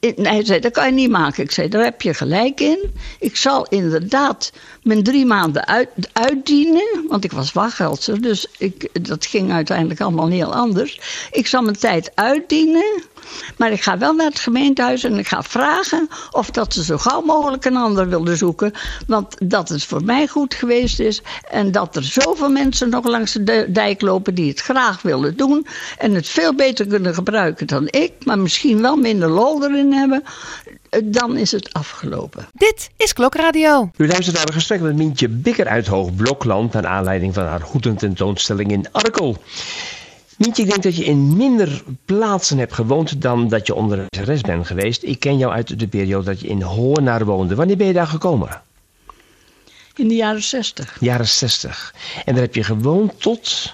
hij 0.00 0.44
zei, 0.44 0.60
dat 0.60 0.72
kan 0.72 0.86
je 0.86 0.92
niet 0.92 1.10
maken. 1.10 1.42
Ik 1.42 1.50
zei, 1.50 1.68
daar 1.68 1.84
heb 1.84 2.02
je 2.02 2.14
gelijk 2.14 2.60
in. 2.60 2.90
Ik 3.18 3.36
zal 3.36 3.66
inderdaad 3.68 4.52
mijn 4.82 5.02
drie 5.02 5.26
maanden 5.26 5.66
uit, 5.66 5.88
uitdienen. 6.12 7.04
Want 7.08 7.24
ik 7.24 7.32
was 7.32 7.52
wachtgeldster, 7.52 8.20
dus 8.20 8.46
ik, 8.58 9.04
dat 9.06 9.26
ging 9.26 9.52
uiteindelijk 9.52 10.00
allemaal 10.00 10.28
heel 10.28 10.54
anders. 10.54 11.00
Ik 11.30 11.46
zal 11.46 11.62
mijn 11.62 11.76
tijd 11.76 12.12
uitdienen. 12.14 13.02
Maar 13.56 13.72
ik 13.72 13.82
ga 13.82 13.98
wel 13.98 14.12
naar 14.12 14.26
het 14.26 14.38
gemeentehuis 14.38 15.04
en 15.04 15.18
ik 15.18 15.28
ga 15.28 15.42
vragen 15.42 16.08
of 16.30 16.50
dat 16.50 16.74
ze 16.74 16.84
zo 16.84 16.98
gauw 16.98 17.20
mogelijk 17.20 17.64
een 17.64 17.76
ander 17.76 18.08
wilden 18.08 18.36
zoeken. 18.36 18.72
Want 19.06 19.36
dat 19.42 19.68
het 19.68 19.84
voor 19.84 20.04
mij 20.04 20.26
goed 20.26 20.54
geweest 20.54 21.00
is. 21.00 21.22
En 21.50 21.72
dat 21.72 21.96
er 21.96 22.04
zoveel 22.04 22.50
mensen 22.50 22.90
nog 22.90 23.04
langs 23.04 23.32
de 23.32 23.66
dijk 23.68 24.00
lopen 24.00 24.34
die 24.34 24.48
het 24.48 24.60
graag 24.60 25.02
willen 25.02 25.36
doen. 25.36 25.66
En 25.98 26.14
het 26.14 26.28
veel 26.28 26.54
beter 26.54 26.86
kunnen 26.86 27.14
gebruiken 27.14 27.66
dan 27.66 27.86
ik. 27.90 28.12
Maar 28.24 28.38
misschien 28.38 28.82
wel 28.82 28.96
minder 28.96 29.28
lol 29.28 29.64
erin 29.64 29.92
hebben 29.92 30.22
dan 31.04 31.36
is 31.36 31.52
het 31.52 31.72
afgelopen. 31.72 32.46
Dit 32.52 32.90
is 32.96 33.12
Klokradio. 33.12 33.90
U 33.96 34.06
luistert 34.06 34.36
naar 34.36 34.46
een 34.46 34.52
gesprek 34.52 34.80
met 34.80 34.96
Mientje 34.96 35.28
Bikker 35.28 35.68
uit 35.68 35.86
Hoog 35.86 36.14
Blokland... 36.14 36.72
naar 36.72 36.86
aanleiding 36.86 37.34
van 37.34 37.44
haar 37.44 37.62
tentoonstelling 37.96 38.72
in 38.72 38.86
Arkel. 38.92 39.36
Mientje, 40.40 40.62
ik 40.62 40.68
denk 40.70 40.82
dat 40.82 40.96
je 40.96 41.04
in 41.04 41.36
minder 41.36 41.82
plaatsen 42.04 42.58
hebt 42.58 42.72
gewoond 42.72 43.22
dan 43.22 43.48
dat 43.48 43.66
je 43.66 43.74
onderwijzeres 43.74 44.40
bent 44.40 44.66
geweest. 44.66 45.02
Ik 45.02 45.20
ken 45.20 45.38
jou 45.38 45.52
uit 45.52 45.78
de 45.78 45.88
periode 45.88 46.24
dat 46.24 46.40
je 46.40 46.48
in 46.48 46.62
Hoornaar 46.62 47.24
woonde. 47.24 47.54
Wanneer 47.54 47.76
ben 47.76 47.86
je 47.86 47.92
daar 47.92 48.06
gekomen? 48.06 48.62
In 49.94 50.08
de 50.08 50.14
jaren 50.14 50.42
60. 50.42 50.96
Jaren 51.00 51.28
60. 51.28 51.94
En 52.24 52.34
daar 52.34 52.42
heb 52.42 52.54
je 52.54 52.62
gewoond 52.62 53.20
tot 53.20 53.72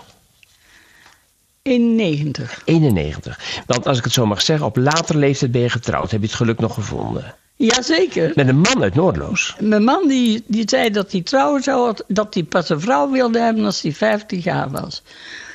91. 1.63 2.63
91. 2.65 3.63
Want 3.67 3.87
als 3.87 3.99
ik 3.99 4.05
het 4.05 4.13
zo 4.13 4.27
mag 4.27 4.43
zeggen, 4.43 4.67
op 4.67 4.77
latere 4.77 5.19
leeftijd 5.19 5.53
ben 5.53 5.61
je 5.61 5.71
getrouwd. 5.71 6.11
Heb 6.11 6.21
je 6.21 6.27
het 6.27 6.37
geluk 6.37 6.59
nog 6.59 6.75
gevonden? 6.75 7.35
Jazeker. 7.57 8.33
Met 8.35 8.49
een 8.49 8.61
man 8.61 8.83
uit 8.83 8.95
Noordloos. 8.95 9.57
Mijn 9.61 9.85
man 9.85 10.09
die, 10.09 10.45
die 10.47 10.69
zei 10.69 10.91
dat 10.91 11.13
hij 11.13 11.21
trouwen 11.21 11.63
zou, 11.63 11.97
dat 12.07 12.35
hij 12.35 12.43
pas 12.43 12.69
een 12.69 12.81
vrouw 12.81 13.11
wilde 13.11 13.39
hebben 13.39 13.65
als 13.65 13.83
hij 13.83 13.93
50 13.93 14.45
jaar 14.45 14.71
was. 14.71 15.03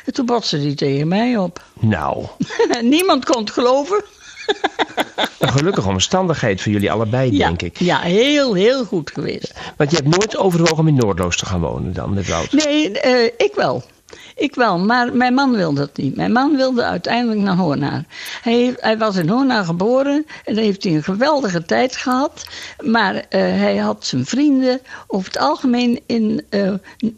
En 0.06 0.14
toen 0.14 0.26
botste 0.26 0.58
hij 0.58 0.76
tegen 0.76 1.08
mij 1.08 1.38
op. 1.38 1.62
Nou, 1.80 2.26
Niemand 2.82 3.26
kon 3.26 3.42
het 3.42 3.52
geloven. 3.52 4.04
een 5.40 5.52
gelukkige 5.52 5.88
omstandigheid 5.90 6.62
voor 6.62 6.72
jullie 6.72 6.92
allebei, 6.92 7.32
Ja, 7.38 7.48
denk 7.48 7.62
ik. 7.62 7.80
ja, 7.80 8.00
heel, 8.00 8.54
heel 8.54 8.86
goed 8.86 9.12
geweest. 9.12 9.54
Want 9.78 9.90
je 9.92 9.96
hebt 9.96 10.18
nooit 10.18 10.38
overwogen 10.38 10.78
om 10.78 10.88
in 10.88 10.96
Noordloos 10.96 11.38
te 11.38 11.46
gaan 11.46 11.60
wonen 11.62 11.94
dan, 11.94 12.14
met 12.14 12.28
Wout. 12.28 12.52
Nee, 12.52 13.00
eh, 13.00 13.24
ik 13.38 13.52
wel. 13.56 13.84
Ik 14.36 14.56
wel, 14.56 14.80
maar 14.80 15.16
mijn 15.16 15.34
man 15.34 15.52
wilde 15.52 15.80
dat 15.80 15.98
niet. 15.98 16.16
Mijn 16.16 16.32
man 16.32 16.56
wilde 16.56 16.84
uiteindelijk 16.84 17.40
naar 17.40 17.56
Hoornaar. 17.56 18.04
Hij, 18.42 18.76
hij 18.80 18.98
was 18.98 19.16
in 19.16 19.30
Hoornaar 19.30 19.64
geboren 19.66 20.26
en 20.46 20.56
daar 20.56 20.64
heeft 20.64 20.84
hij 20.84 20.94
een 20.94 21.04
geweldige 21.04 21.66
tijd 21.66 21.96
gehad. 21.96 22.46
Maar 22.86 23.16
eh, 23.16 23.42
hij 23.42 23.78
had 23.78 24.06
zijn 24.06 24.26
vrienden 24.26 24.80
over 25.08 25.28
het 25.28 25.42
algemeen 25.42 26.02
in, 26.06 26.46
eh, 26.50 26.74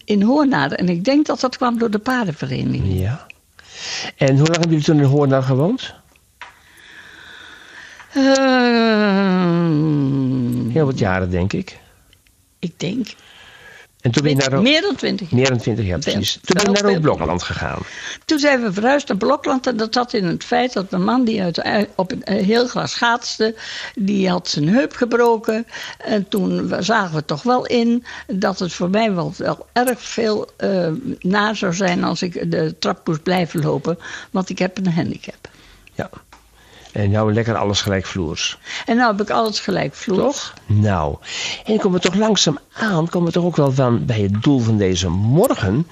in 0.06 0.22
Hoornaar. 0.22 0.72
En 0.72 0.90
ik 0.90 1.04
denk 1.04 1.26
dat 1.26 1.40
dat 1.40 1.58
kwam 1.58 1.78
door 1.78 1.92
de 1.92 2.00
paardenvereniging. 2.00 3.00
Ja. 3.00 3.26
En 4.18 4.28
hoe 4.28 4.38
lang 4.38 4.52
hebben 4.52 4.70
jullie 4.70 4.86
toen 4.86 4.98
in 4.98 5.04
Hoornaar 5.04 5.44
gewoond? 5.44 5.94
Ehm, 9.34 10.70
Heel 10.70 10.86
wat 10.86 11.00
jaren, 11.00 11.30
denk 11.30 11.54
ik. 11.54 11.80
ik 12.60 12.80
denk 12.80 13.08
En 14.04 14.12
toen 14.12 14.24
ben 14.24 14.32
je 14.32 14.50
naar... 14.50 14.62
meer 14.62 14.82
dan 14.82 14.96
twintig 14.96 15.30
jaar. 15.30 15.40
Meer 15.40 15.50
dan 15.50 15.58
20 15.58 15.86
jaar, 15.86 16.00
precies. 16.00 16.40
Toen 16.42 16.64
ben 16.64 16.74
je 16.74 16.92
naar. 16.92 17.00
Blokland 17.00 17.44
gegaan. 17.44 17.80
Toen 18.26 18.40
zijn 18.40 18.62
we 18.62 18.74
verhuisd 18.74 19.08
naar 19.08 19.18
Blokland 19.18 19.68
en 19.68 19.78
dat 19.78 19.94
zat 19.94 20.14
in 20.14 20.26
het 20.26 20.44
feit 20.44 20.74
dat 20.74 20.92
mijn 20.92 21.04
man 21.04 21.24
die 21.24 21.42
uit, 21.42 21.88
op 21.96 22.12
een 22.12 22.24
eh, 22.24 22.46
heel 22.46 22.68
gras 22.68 22.92
schaatste, 22.92 23.56
die 23.96 24.30
had 24.30 24.48
zijn 24.48 24.70
heup 24.70 24.94
gebroken. 24.94 25.68
En 25.98 26.28
toen 26.28 26.74
zagen 26.80 27.16
we 27.16 27.26
toch 27.26 27.44
wel 27.44 27.66
in 27.66 28.06
dat 28.28 28.60
het 28.60 28.74
voor 28.74 28.90
mij 28.90 29.14
wel, 29.14 29.34
wel 29.38 29.66
erg 29.74 30.02
veel 30.02 30.48
eh 30.58 30.92
na 31.20 31.54
zou 31.54 31.74
zijn 31.74 32.04
als 32.04 32.22
ik 32.22 32.52
de 32.52 32.76
trap 32.80 33.08
moest 33.08 33.24
blijven 33.24 33.62
lopen, 33.62 33.98
want 34.32 34.50
ik 34.50 34.60
heb 34.60 34.78
een 34.78 34.92
handicap. 34.92 35.50
Ja. 35.94 36.10
En 36.94 37.10
nou 37.10 37.34
lekker 37.34 37.56
alles 37.56 37.82
gelijkvloers. 37.82 38.58
En 38.86 38.96
nou 38.96 39.12
heb 39.12 39.22
ik 39.22 39.30
alles 39.30 39.60
gelijk 39.60 39.94
vloog. 39.94 40.54
Nou, 40.66 41.18
en 41.66 41.78
komen 41.78 42.00
we 42.02 42.08
toch 42.08 42.16
langzaam 42.16 42.60
aan, 42.74 43.10
komen 43.10 43.28
we 43.28 43.34
toch 43.34 43.44
ook 43.44 43.56
wel 43.56 43.72
van 43.72 44.06
bij 44.06 44.20
het 44.20 44.44
doel 44.44 44.60
van 44.60 44.78
deze 44.78 45.10
morgen. 45.10 45.88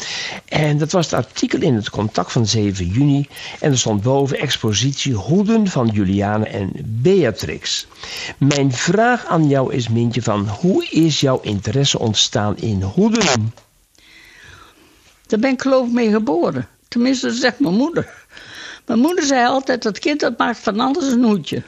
En 0.46 0.78
dat 0.78 0.92
was 0.92 1.06
het 1.06 1.14
artikel 1.14 1.62
in 1.62 1.76
het 1.76 1.90
contact 1.90 2.32
van 2.32 2.46
7 2.46 2.86
juni. 2.86 3.28
En 3.60 3.72
er 3.72 3.78
stond 3.78 4.02
boven 4.02 4.40
expositie 4.40 5.14
Hoeden 5.14 5.68
van 5.68 5.88
Juliane 5.88 6.46
en 6.48 6.72
Beatrix. 6.84 7.88
Mijn 8.38 8.72
vraag 8.72 9.26
aan 9.26 9.48
jou 9.48 9.74
is, 9.74 9.90
Mintje, 9.90 10.22
van 10.22 10.48
hoe 10.48 10.86
is 10.90 11.20
jouw 11.20 11.40
interesse 11.40 12.00
ontstaan 12.00 12.58
in 12.58 12.82
hoeden? 12.82 13.54
Daar 15.28 15.40
ben 15.40 15.52
ik 15.52 15.62
geloof 15.62 15.88
ik 15.88 15.94
mee 15.94 16.12
geboren. 16.12 16.68
Tenminste, 16.88 17.28
dat 17.28 17.36
zegt 17.36 17.60
mijn 17.60 17.76
moeder. 17.76 18.21
Mijn 18.86 19.00
moeder 19.00 19.24
zei 19.24 19.46
altijd, 19.46 19.84
dat 19.84 20.00
kind 20.00 20.20
dat 20.20 20.38
maakt 20.38 20.60
van 20.60 20.80
alles 20.80 21.12
een 21.12 21.24
hoedje. 21.24 21.64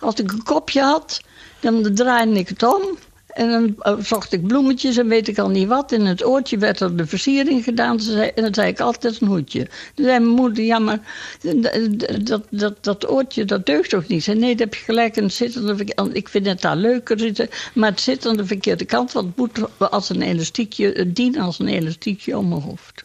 Als 0.00 0.14
ik 0.14 0.32
een 0.32 0.42
kopje 0.42 0.80
had, 0.80 1.20
dan 1.60 1.94
draaide 1.94 2.38
ik 2.38 2.48
het 2.48 2.62
om. 2.62 2.98
En 3.32 3.50
dan 3.50 3.74
eh, 3.78 4.04
zocht 4.04 4.32
ik 4.32 4.46
bloemetjes 4.46 4.96
en 4.96 5.08
weet 5.08 5.28
ik 5.28 5.38
al 5.38 5.48
niet 5.48 5.68
wat. 5.68 5.92
In 5.92 6.06
het 6.06 6.24
oortje 6.24 6.58
werd 6.58 6.80
er 6.80 6.96
de 6.96 7.06
versiering 7.06 7.64
gedaan. 7.64 7.98
En 8.34 8.42
dan 8.42 8.54
zei 8.54 8.68
ik 8.68 8.80
altijd 8.80 9.20
een 9.20 9.26
hoedje. 9.28 9.68
Toen 9.94 10.04
zei 10.04 10.18
mijn 10.18 10.34
moeder, 10.34 10.64
ja 10.64 10.78
maar 10.78 10.98
dat, 12.20 12.42
dat, 12.50 12.84
dat 12.84 13.10
oortje 13.10 13.44
dat 13.44 13.66
deugt 13.66 13.90
toch 13.90 14.06
niet? 14.06 14.24
Ze 14.24 14.30
zei, 14.30 14.38
nee, 14.38 14.50
dat 14.50 14.58
heb 14.58 14.74
je 14.74 14.84
gelijk. 14.84 15.16
En 15.16 15.30
zit 15.30 15.60
ik 16.12 16.28
vind 16.28 16.46
het 16.46 16.60
daar 16.60 16.76
leuker 16.76 17.18
zitten. 17.18 17.48
Maar 17.74 17.90
het 17.90 18.00
zit 18.00 18.26
aan 18.26 18.36
de 18.36 18.46
verkeerde 18.46 18.84
kant. 18.84 19.12
Want 19.12 19.26
het 19.26 19.36
moet 19.36 19.80
als 19.90 20.08
een 20.08 20.22
elastiekje, 20.22 20.92
het 20.92 21.16
dienen 21.16 21.40
als 21.40 21.58
een 21.58 21.68
elastiekje 21.68 22.38
om 22.38 22.48
mijn 22.48 22.60
hoofd. 22.60 23.04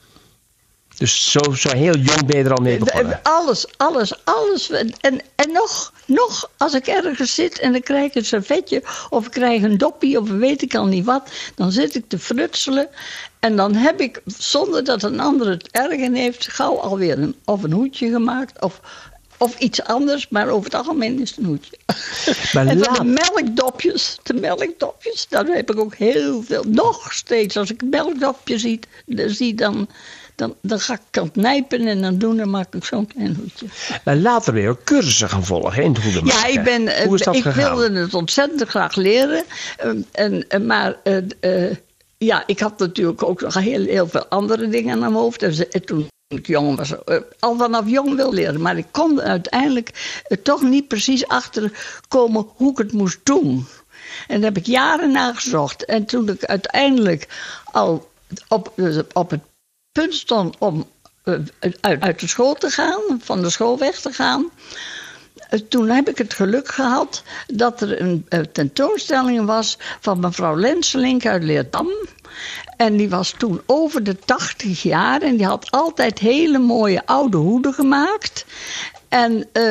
Dus 0.98 1.32
zo, 1.32 1.40
zo 1.54 1.70
heel 1.70 1.96
jong 1.98 2.26
ben 2.26 2.38
je 2.38 2.44
er 2.44 2.54
al 2.54 2.64
mee 2.64 2.78
begonnen. 2.78 3.20
Alles, 3.24 3.66
alles, 3.78 4.26
alles. 4.26 4.70
En, 4.70 4.92
en 5.36 5.52
nog, 5.52 5.94
nog, 6.06 6.50
als 6.58 6.74
ik 6.74 6.88
ergens 6.88 7.36
zit 7.36 7.60
en 7.60 7.76
ik 7.76 7.84
krijg 7.84 8.16
een 8.16 8.26
servetje 8.26 8.84
of 9.10 9.26
ik 9.26 9.32
krijg 9.32 9.62
een 9.62 9.78
doppie 9.78 10.20
of 10.20 10.30
weet 10.30 10.62
ik 10.62 10.76
al 10.76 10.86
niet 10.86 11.06
wat, 11.06 11.30
dan 11.56 11.72
zit 11.72 11.96
ik 11.96 12.04
te 12.08 12.20
frutselen 12.20 12.88
en 13.40 13.56
dan 13.56 13.74
heb 13.76 14.02
ik, 14.02 14.22
zonder 14.26 14.84
dat 14.84 15.04
een 15.04 15.20
ander 15.20 15.50
het 15.50 15.68
erg 15.72 15.92
in 16.00 16.14
heeft, 16.16 16.48
gauw 16.52 16.78
alweer 16.80 17.18
een, 17.20 17.36
of 17.46 17.64
een 17.64 17.72
hoedje 17.72 18.10
gemaakt 18.10 18.62
of, 18.62 18.82
of 19.38 19.60
iets 19.60 19.84
anders, 19.84 20.28
maar 20.30 20.48
over 20.48 20.64
het 20.64 20.74
algemeen 20.76 21.22
is 21.22 21.30
het 21.30 21.40
een 21.40 21.46
hoedje. 21.46 21.78
Maar 22.54 22.68
en 22.68 22.80
laat- 22.80 22.96
de 22.96 23.04
melkdopjes, 23.04 24.18
de 24.24 24.34
melkdopjes, 24.34 25.28
daar 25.30 25.46
heb 25.46 25.72
ik 25.72 25.80
ook 25.80 25.96
heel 25.96 26.44
veel. 26.44 26.64
Nog 26.68 27.14
steeds, 27.14 27.58
als 27.58 27.72
ik 27.72 27.82
een 27.82 27.90
melkdopje 27.90 28.58
zie, 28.58 28.80
dan, 29.06 29.30
zie 29.30 29.54
dan, 29.56 29.90
dan, 30.38 30.56
dan 30.62 30.80
ga 30.80 30.94
ik 30.94 31.00
het 31.24 31.36
nijpen 31.36 31.88
en 31.88 32.02
dan 32.02 32.18
doen, 32.18 32.38
dan 32.38 32.50
maak 32.50 32.74
ik 32.76 32.86
zo'n 32.86 33.08
klein 33.08 33.36
hoedje. 33.36 33.66
Maar 34.04 34.16
later 34.16 34.70
ook 34.70 34.84
cursussen 34.84 35.30
gaan 35.30 35.46
volgen 35.46 35.74
hè, 35.74 35.82
in 35.82 35.94
het 35.94 36.04
hoeden 36.04 36.26
Ja, 36.26 36.46
ik, 36.46 36.64
ben, 36.64 36.88
eh, 36.88 37.06
Hoe 37.06 37.16
is 37.16 37.22
dat 37.24 37.36
ik 37.36 37.42
gegaan? 37.42 37.76
wilde 37.78 38.00
het 38.00 38.14
ontzettend 38.14 38.70
graag 38.70 38.96
leren. 38.96 39.44
Eh, 39.78 39.90
en, 40.12 40.48
eh, 40.50 40.60
maar 40.60 40.96
eh, 41.40 41.76
ja, 42.18 42.44
ik 42.46 42.60
had 42.60 42.80
natuurlijk 42.80 43.24
ook 43.24 43.42
nog 43.42 43.54
heel, 43.54 43.86
heel 43.86 44.08
veel 44.08 44.26
andere 44.28 44.70
dingen 44.70 44.94
aan 44.94 45.00
mijn 45.00 45.14
hoofd. 45.14 45.44
En 45.44 45.54
ze- 45.54 45.68
en 45.68 45.86
toen 45.86 46.08
ik 46.28 46.48
jong 46.48 46.78
was, 46.78 46.94
al 47.40 47.58
vanaf 47.58 47.90
jong 47.90 48.16
wil 48.16 48.34
leren. 48.34 48.62
Maar 48.62 48.78
ik 48.78 48.88
kon 48.92 49.22
uiteindelijk 49.22 50.22
toch 50.44 50.62
niet 50.62 50.88
precies 50.88 51.28
achterkomen 51.28 52.48
hoe 52.56 52.72
ik 52.72 52.78
het 52.78 52.94
moest 52.94 53.20
doen. 53.24 53.68
En 54.28 54.36
daar 54.42 54.50
heb 54.54 54.58
ik 54.58 54.66
jaren 54.66 55.12
naar 55.12 55.36
gezocht. 55.36 55.86
En 55.86 56.06
toen 56.06 56.30
ik 56.30 56.46
uiteindelijk 56.46 57.28
al 57.72 58.10
op, 58.48 58.72
dus 58.76 58.98
op 59.14 59.30
het 59.30 59.42
punt 59.98 60.14
stond 60.14 60.56
om 60.58 60.86
eh, 61.24 61.34
uit, 61.82 62.02
uit 62.02 62.20
de 62.20 62.28
school 62.28 62.54
te 62.54 62.70
gaan, 62.70 63.02
van 63.20 63.42
de 63.42 63.50
school 63.50 63.78
weg 63.78 64.00
te 64.00 64.12
gaan. 64.12 64.50
Eh, 65.50 65.60
Toen 65.60 65.90
heb 65.90 66.10
ik 66.10 66.18
het 66.18 66.34
geluk 66.34 66.68
gehad 66.68 67.24
dat 67.48 67.82
er 67.82 68.02
een 68.02 68.26
eh, 68.30 68.40
tentoonstelling 68.40 69.46
was 69.46 69.78
van 70.00 70.20
mevrouw 70.20 70.56
Lenselink 70.56 71.26
uit 71.26 71.44
Leerdam. 71.44 71.88
En 72.78 72.98
die 72.98 73.10
was 73.10 73.34
toen 73.38 73.62
over 73.66 74.04
de 74.04 74.20
80 74.26 74.82
jaar 74.82 75.22
en 75.22 75.38
die 75.38 75.46
had 75.46 75.72
altijd 75.72 76.20
hele 76.20 76.60
mooie 76.60 77.06
oude 77.06 77.38
hoeden 77.38 77.74
gemaakt. 77.74 78.46
En 79.10 79.48
eh, 79.52 79.64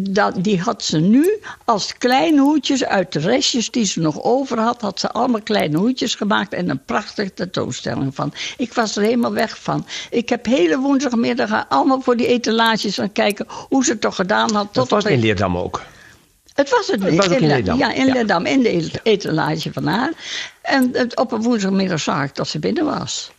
dat, 0.00 0.44
die 0.44 0.60
had 0.60 0.82
ze 0.84 0.98
nu 0.98 1.38
als 1.64 1.94
kleine 1.98 2.40
hoedjes 2.40 2.84
uit 2.84 3.12
de 3.12 3.18
restjes 3.18 3.70
die 3.70 3.84
ze 3.84 4.00
nog 4.00 4.22
over 4.22 4.58
had, 4.60 4.80
had 4.80 5.00
ze 5.00 5.10
allemaal 5.10 5.42
kleine 5.42 5.76
hoedjes 5.78 6.14
gemaakt 6.14 6.52
en 6.52 6.68
een 6.68 6.84
prachtige 6.84 7.34
tentoonstelling 7.34 8.14
van. 8.14 8.32
Ik 8.56 8.72
was 8.74 8.96
er 8.96 9.02
helemaal 9.02 9.32
weg 9.32 9.58
van. 9.62 9.86
Ik 10.10 10.28
heb 10.28 10.46
hele 10.46 10.78
woensdagmiddag 10.78 11.64
allemaal 11.68 12.00
voor 12.00 12.16
die 12.16 12.26
etalages 12.26 12.94
gaan 12.94 13.12
kijken 13.12 13.46
hoe 13.68 13.84
ze 13.84 13.90
het 13.90 14.00
toch 14.00 14.14
gedaan 14.14 14.54
had. 14.54 14.74
Dat 14.74 14.88
tot 14.88 15.02
was 15.02 15.12
in 15.12 15.20
Leerdam 15.20 15.56
ook. 15.56 15.82
het 16.54 16.70
was 16.70 16.86
het 16.86 17.02
Het 17.02 17.14
was 17.16 17.26
ook 17.28 17.32
in 17.32 17.46
Leerdam. 17.46 17.78
Ja, 17.78 17.92
in 17.92 18.06
Ja. 18.06 18.12
Leerdam, 18.12 18.46
in 18.46 18.62
de 18.62 18.68
et- 18.70 19.00
etalage 19.02 19.72
van 19.72 19.86
haar. 19.86 20.12
En 20.62 20.92
op 21.14 21.32
een 21.32 21.42
woensdagmiddag 21.42 22.00
zag 22.00 22.24
ik 22.24 22.34
dat 22.34 22.48
ze 22.48 22.58
binnen 22.58 22.84
was. 22.84 23.32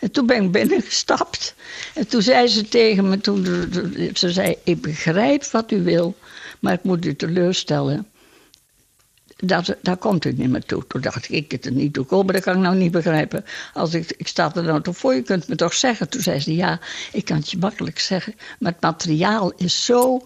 En 0.00 0.10
toen 0.10 0.26
ben 0.26 0.44
ik 0.44 0.52
binnengestapt. 0.52 1.54
En 1.94 2.06
toen 2.06 2.22
zei 2.22 2.48
ze 2.48 2.68
tegen 2.68 3.08
me, 3.08 3.18
toen, 3.18 3.44
ze 4.14 4.30
zei, 4.30 4.56
ik 4.64 4.80
begrijp 4.80 5.44
wat 5.44 5.70
u 5.70 5.82
wil, 5.82 6.16
maar 6.60 6.72
ik 6.72 6.82
moet 6.82 7.04
u 7.04 7.16
teleurstellen. 7.16 8.06
Dat, 9.36 9.76
daar 9.82 9.96
komt 9.96 10.24
u 10.24 10.32
niet 10.32 10.50
meer 10.50 10.64
toe. 10.64 10.86
Toen 10.86 11.00
dacht 11.00 11.24
ik, 11.24 11.30
ik 11.30 11.50
het 11.50 11.66
er 11.66 11.72
niet 11.72 11.92
toe 11.92 12.04
komen, 12.04 12.34
dat 12.34 12.42
kan 12.42 12.54
ik 12.54 12.60
nou 12.60 12.76
niet 12.76 12.92
begrijpen. 12.92 13.44
Als 13.74 13.94
ik, 13.94 14.12
ik 14.16 14.28
sta 14.28 14.54
er 14.54 14.62
nou 14.62 14.82
toch 14.82 14.96
voor, 14.96 15.14
je 15.14 15.22
kunt 15.22 15.48
me 15.48 15.54
toch 15.54 15.74
zeggen. 15.74 16.08
Toen 16.08 16.22
zei 16.22 16.40
ze, 16.40 16.54
ja, 16.54 16.80
ik 17.12 17.24
kan 17.24 17.36
het 17.36 17.50
je 17.50 17.58
makkelijk 17.58 17.98
zeggen, 17.98 18.34
maar 18.58 18.72
het 18.72 18.80
materiaal 18.80 19.52
is 19.56 19.84
zo 19.84 20.22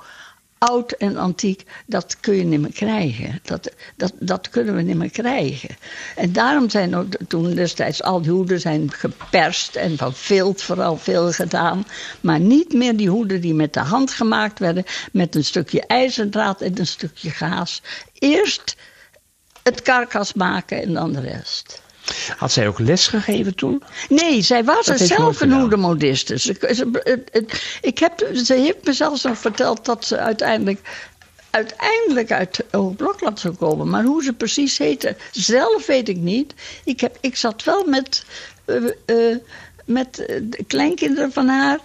oud 0.59 0.93
en 0.93 1.17
antiek, 1.17 1.65
dat 1.87 2.21
kun 2.21 2.35
je 2.35 2.45
niet 2.45 2.61
meer 2.61 2.73
krijgen. 2.73 3.41
Dat, 3.43 3.71
dat, 3.97 4.13
dat 4.19 4.49
kunnen 4.49 4.75
we 4.75 4.83
niet 4.83 4.97
meer 4.97 5.11
krijgen. 5.11 5.77
En 6.17 6.33
daarom 6.33 6.71
zijn 6.71 6.97
ook 6.97 7.13
toen 7.29 7.55
destijds 7.55 8.03
al 8.03 8.23
die 8.23 8.31
hoeden 8.31 8.61
zijn 8.61 8.93
geperst 8.93 9.75
en 9.75 9.97
van 9.97 10.15
vilt 10.15 10.63
vooral 10.63 10.97
veel 10.97 11.33
gedaan. 11.33 11.87
Maar 12.21 12.41
niet 12.41 12.73
meer 12.73 12.97
die 12.97 13.09
hoeden 13.09 13.41
die 13.41 13.55
met 13.55 13.73
de 13.73 13.81
hand 13.81 14.11
gemaakt 14.11 14.59
werden, 14.59 14.85
met 15.13 15.35
een 15.35 15.45
stukje 15.45 15.87
ijzerdraad 15.87 16.61
en 16.61 16.79
een 16.79 16.87
stukje 16.87 17.31
gaas. 17.31 17.83
Eerst 18.13 18.77
het 19.63 19.83
karkas 19.83 20.35
maken 20.35 20.83
en 20.83 20.93
dan 20.93 21.13
de 21.13 21.21
rest. 21.21 21.83
Had 22.37 22.53
zij 22.53 22.69
ook 22.69 22.79
les 22.79 23.07
gegeven 23.07 23.55
toen? 23.55 23.83
Nee, 24.09 24.43
zij 24.43 24.65
was 24.65 24.87
Dat 24.87 24.99
zelf 24.99 25.41
een 25.41 25.53
hoedemodiste. 25.53 26.39
Ze, 26.39 26.57
ze, 26.75 26.89
het- 26.93 27.29
het- 27.33 27.79
ik 27.81 27.99
heb, 27.99 28.29
ze 28.45 28.55
heeft 28.55 28.85
me 28.85 28.93
zelfs 28.93 29.23
nog 29.23 29.39
verteld 29.39 29.85
dat 29.85 30.05
ze 30.05 30.19
uiteindelijk, 30.19 30.81
uiteindelijk 31.51 32.33
uit 32.33 32.61
Hoogblokland 32.71 33.41
zou 33.41 33.55
komen. 33.55 33.89
Maar 33.91 34.05
hoe 34.05 34.23
ze 34.23 34.33
precies 34.33 34.79
heette, 34.79 35.17
zelf 35.33 35.87
weet 35.87 36.09
ik 36.09 36.17
niet. 36.17 36.55
Ik, 36.85 37.01
heb, 37.01 37.17
ik 37.21 37.37
zat 37.37 37.65
wel 37.65 37.85
met, 37.85 38.25
eh, 38.65 38.77
eh, 39.07 39.37
met 39.85 40.19
eh, 40.27 40.41
de 40.43 40.65
kleinkinderen 40.67 41.33
van 41.33 41.49
haar 41.49 41.79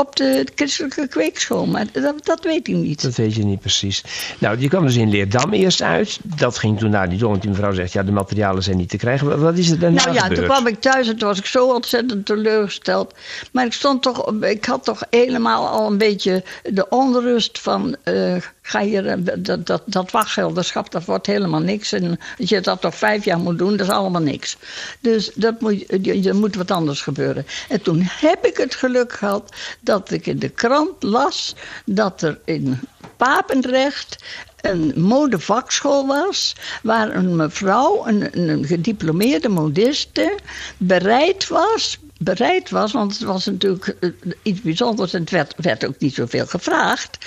op 0.00 0.16
de 0.16 0.46
christelijke 0.54 1.08
kweekschool. 1.08 1.66
Maar 1.66 1.86
dat, 1.92 2.24
dat 2.24 2.44
weet 2.44 2.68
ik 2.68 2.74
niet. 2.74 3.02
Dat 3.02 3.14
weet 3.14 3.34
je 3.34 3.44
niet 3.44 3.60
precies. 3.60 4.04
Nou, 4.38 4.56
die 4.56 4.68
kwam 4.68 4.86
dus 4.86 4.96
in 4.96 5.10
Leerdam 5.10 5.52
eerst 5.52 5.82
uit. 5.82 6.18
Dat 6.22 6.58
ging 6.58 6.78
toen 6.78 6.90
naar 6.90 7.08
die 7.08 7.18
door, 7.18 7.28
want 7.28 7.40
die 7.42 7.50
mevrouw 7.50 7.72
zegt... 7.72 7.92
ja, 7.92 8.02
de 8.02 8.12
materialen 8.12 8.62
zijn 8.62 8.76
niet 8.76 8.88
te 8.88 8.96
krijgen. 8.96 9.40
Wat- 9.40 9.58
is 9.58 9.70
er 9.70 9.78
daarna 9.78 10.02
Nou 10.02 10.14
ja, 10.14 10.20
gebeurd? 10.20 10.40
toen 10.40 10.48
kwam 10.48 10.66
ik 10.66 10.80
thuis 10.80 11.08
en 11.08 11.16
toen 11.16 11.28
was 11.28 11.38
ik 11.38 11.46
zo 11.46 11.72
ontzettend 11.74 12.26
teleurgesteld. 12.26 13.14
Maar 13.52 13.64
ik 13.66 13.72
stond 13.72 14.02
toch, 14.02 14.32
ik 14.42 14.64
had 14.64 14.84
toch 14.84 15.02
helemaal 15.10 15.68
al 15.68 15.90
een 15.90 15.98
beetje 15.98 16.44
de 16.62 16.88
onrust 16.88 17.58
van. 17.58 17.96
eh, 18.02 18.36
ga 18.62 18.80
hier, 18.80 19.06
eh, 19.06 19.14
dat, 19.38 19.66
dat, 19.66 19.82
dat 19.86 20.10
wachtgelderschap, 20.10 20.90
dat 20.90 21.04
wordt 21.04 21.26
helemaal 21.26 21.60
niks. 21.60 21.92
En 21.92 22.18
als 22.38 22.48
je 22.48 22.60
dat 22.60 22.80
toch 22.80 22.94
vijf 22.94 23.24
jaar 23.24 23.38
moet 23.38 23.58
doen, 23.58 23.76
dat 23.76 23.86
is 23.86 23.92
allemaal 23.92 24.20
niks. 24.22 24.56
Dus 25.00 25.30
dat 25.34 25.60
moet, 25.60 26.06
er 26.26 26.34
moet 26.36 26.54
wat 26.56 26.70
anders 26.70 27.00
gebeuren. 27.02 27.46
En 27.68 27.82
toen 27.82 28.00
heb 28.02 28.46
ik 28.46 28.56
het 28.56 28.74
geluk 28.74 29.12
gehad 29.12 29.54
dat 29.88 30.10
ik 30.10 30.26
in 30.26 30.38
de 30.38 30.48
krant 30.48 31.02
las 31.02 31.54
dat 31.84 32.22
er 32.22 32.38
in 32.44 32.80
Papendrecht 33.16 34.16
een 34.60 34.92
modevakschool 34.96 36.06
was, 36.06 36.54
waar 36.82 37.14
een 37.14 37.36
mevrouw, 37.36 38.06
een, 38.06 38.48
een 38.48 38.64
gediplomeerde 38.64 39.48
modiste, 39.48 40.38
bereid 40.76 41.48
was. 41.48 41.98
Bereid 42.18 42.70
was, 42.70 42.92
want 42.92 43.12
het 43.12 43.22
was 43.22 43.46
natuurlijk 43.46 43.96
eh, 44.00 44.10
iets 44.42 44.60
bijzonders 44.60 45.12
en 45.12 45.20
het 45.20 45.30
werd, 45.30 45.54
werd 45.56 45.86
ook 45.86 45.98
niet 45.98 46.14
zoveel 46.14 46.46
gevraagd. 46.46 47.18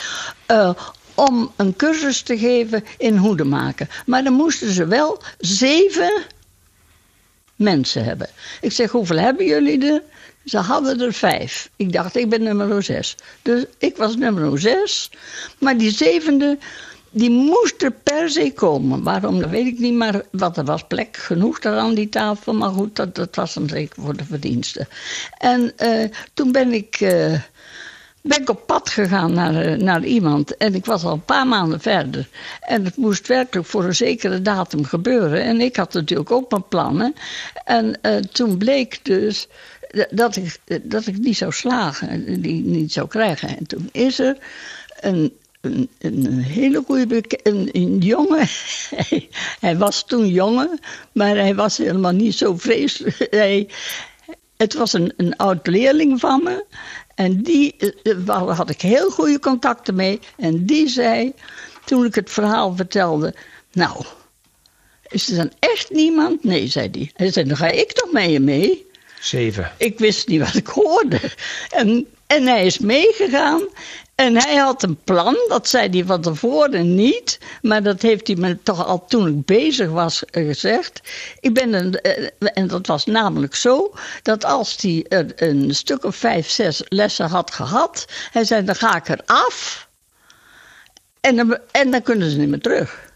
eh, 0.46 0.72
om 1.16 1.52
een 1.56 1.76
cursus 1.76 2.22
te 2.22 2.38
geven 2.38 2.84
in 2.98 3.18
hoeden 3.18 3.50
maken. 3.50 3.90
Maar 4.06 4.24
dan 4.24 4.34
moesten 4.34 4.72
ze 4.72 4.86
wel 4.86 5.22
zeven 5.38 6.24
mensen 7.56 8.04
hebben. 8.04 8.28
Ik 8.62 8.72
zeg, 8.72 8.92
hoeveel 8.92 9.18
hebben 9.18 9.46
jullie 9.46 9.86
er? 9.86 10.02
Ze 10.46 10.58
hadden 10.58 11.02
er 11.02 11.14
vijf. 11.14 11.70
Ik 11.76 11.94
dacht, 11.94 12.16
ik 12.16 12.30
ben 12.30 12.44
nummer 12.44 12.84
zes. 12.84 13.16
Dus 13.42 13.66
ik 13.78 13.98
was 13.98 14.16
nummer 14.16 14.60
zes. 14.60 15.12
Maar 15.60 15.78
die 15.78 15.92
zevende, 15.92 16.58
die 17.10 17.30
moest 17.30 17.82
er 17.82 17.92
per 17.92 18.30
se 18.30 18.52
komen. 18.56 19.04
Waarom, 19.04 19.40
dat 19.40 19.50
weet 19.50 19.68
ik 19.68 19.80
niet. 19.80 19.94
Maar 19.94 20.22
wat 20.32 20.58
er 20.58 20.66
was 20.66 20.84
plek 20.88 21.18
genoeg 21.18 21.60
daar 21.60 21.78
aan 21.78 21.94
die 21.94 22.10
tafel. 22.10 22.54
Maar 22.54 22.70
goed, 22.70 22.96
dat, 22.96 23.16
dat 23.16 23.36
was 23.36 23.54
dan 23.54 23.70
zeker 23.70 24.02
voor 24.02 24.18
de 24.18 24.26
verdiensten. 24.26 24.88
En 25.38 25.78
eh, 25.78 26.10
toen 26.34 26.52
ben 26.52 26.74
ik... 26.74 26.96
eh, 27.00 27.40
ben 28.24 28.42
ik 28.42 28.50
op 28.50 28.68
pad 28.68 28.90
gegaan 28.90 29.34
naar, 29.34 29.56
eh, 29.56 29.78
naar 29.78 30.04
iemand. 30.04 30.58
En 30.58 30.76
ik 30.76 30.86
was 30.86 31.04
al 31.04 31.14
een 31.14 31.26
paar 31.26 31.48
maanden 31.48 31.80
verder. 31.80 32.28
En 32.62 32.86
het 32.86 32.96
moest 32.96 33.28
werkelijk 33.28 33.68
voor 33.68 33.84
een 33.84 33.96
zekere 33.96 34.42
datum 34.42 34.86
gebeuren. 34.86 35.44
En 35.44 35.62
ik 35.62 35.76
had 35.76 35.94
natuurlijk 35.94 36.32
ook 36.32 36.52
mijn 36.52 36.68
plannen. 36.68 37.14
En 37.66 38.00
toen 38.32 38.58
bleek 38.58 39.00
dus 39.06 39.48
dat 40.10 40.36
ik, 40.36 40.60
eh, 40.66 40.78
dat 40.84 41.08
ik 41.08 41.18
niet 41.18 41.38
zou 41.38 41.52
slagen. 41.52 42.10
en 42.10 42.42
Die 42.42 42.64
niet 42.64 42.92
zou 42.92 43.08
krijgen. 43.08 43.58
En 43.58 43.68
toen 43.68 43.90
is 43.92 44.20
er 44.20 44.38
een. 45.00 45.40
Een, 45.62 45.90
een 46.00 46.40
hele 46.40 46.84
goede 46.86 47.24
een, 47.44 47.98
jongen. 47.98 48.48
Hij, 49.60 49.78
was 49.78 50.06
toen 50.06 50.28
jongen, 50.28 50.80
maar 51.12 51.36
hij 51.36 51.56
was 51.56 51.78
helemaal 51.78 52.12
niet 52.12 52.36
zo 52.36 52.58
vreselijk. 52.58 53.28
Hij, 53.30 53.70
het 54.58 54.74
was 54.74 54.94
een, 54.94 55.14
een 55.18 55.36
oud 55.36 55.68
leerling 55.68 56.20
van 56.20 56.44
me. 56.44 56.66
En 57.16 57.42
die 57.42 57.76
eh, 57.78 58.12
eh, 58.12 58.18
waar 58.26 58.42
had 58.42 58.70
ik 58.70 58.82
heel 58.82 59.10
goede 59.10 59.40
contacten 59.40 59.96
mee. 59.96 60.20
En 60.38 60.66
die 60.66 60.88
zei, 60.88 61.34
toen 61.86 62.06
ik 62.06 62.16
het 62.16 62.30
verhaal 62.30 62.76
vertelde... 62.76 63.34
Nou, 63.72 64.06
is 65.08 65.30
er 65.30 65.36
dan 65.36 65.52
echt 65.60 65.90
niemand? 65.90 66.44
Nee, 66.44 66.68
zei 66.68 66.90
hij. 66.92 67.12
Hij 67.14 67.32
zei, 67.32 67.48
dan 67.48 67.58
ga 67.58 67.68
ik 67.68 67.92
toch 67.92 68.12
met 68.12 68.30
je 68.30 68.40
mee? 68.40 68.91
Zeven. 69.22 69.72
Ik 69.78 70.00
wist 70.00 70.28
niet 70.28 70.40
wat 70.40 70.56
ik 70.56 70.68
hoorde. 70.68 71.20
En, 71.70 72.08
en 72.28 72.48
hij 72.48 72.66
is 72.66 72.80
meegegaan. 72.80 73.68
En 74.16 74.38
hij 74.38 74.56
had 74.56 74.84
een 74.84 74.98
plan, 75.04 75.38
dat 75.48 75.68
zei 75.68 75.90
hij 75.90 76.06
van 76.06 76.22
tevoren 76.22 76.96
niet. 76.96 77.40
Maar 77.62 77.84
dat 77.84 78.02
heeft 78.02 78.28
hij 78.28 78.36
me 78.36 78.62
toch 78.64 78.86
al 78.86 79.06
toen 79.06 79.28
ik 79.28 79.46
bezig 79.46 79.90
was 79.90 80.26
eh, 80.26 80.46
gezegd. 80.46 81.02
Ik 81.40 81.54
ben 81.54 81.74
een, 81.74 82.02
eh, 82.02 82.30
en 82.54 82.68
dat 82.68 82.88
was 82.88 83.06
namelijk 83.06 83.56
zo, 83.56 83.94
dat 84.22 84.46
als 84.46 84.78
hij 84.82 85.06
er 85.10 85.32
een 85.36 85.76
stuk 85.76 86.04
of 86.04 86.16
vijf, 86.16 86.50
zes 86.50 86.82
lessen 86.88 87.30
had 87.30 87.52
gehad. 87.52 88.06
Hij 88.32 88.44
zei, 88.44 88.64
dan 88.66 88.76
ga 88.76 88.96
ik 88.96 89.08
er 89.08 89.22
af. 89.26 89.88
En 91.22 91.36
dan, 91.36 91.58
en 91.72 91.92
dan 91.92 92.02
kunnen 92.02 92.32
ze 92.32 92.38
niet 92.38 92.50
meer 92.50 92.62
terug. 92.62 93.11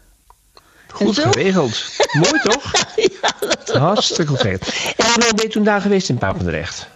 Goed 0.92 1.06
En 1.06 1.14
zo- 1.14 1.30
geregeld. 1.30 1.82
Mooi 2.22 2.40
toch? 2.42 2.72
ja, 2.96 3.32
dat, 3.40 3.68
Hartstikke 3.68 4.30
goed 4.30 4.40
geregeld. 4.40 4.74
En 4.96 5.04
hoe 5.06 5.18
lang 5.18 5.34
ben 5.34 5.44
je 5.44 5.50
toen 5.50 5.64
daar 5.64 5.80
geweest 5.80 6.08
in 6.08 6.18
Papendrecht? 6.18 6.86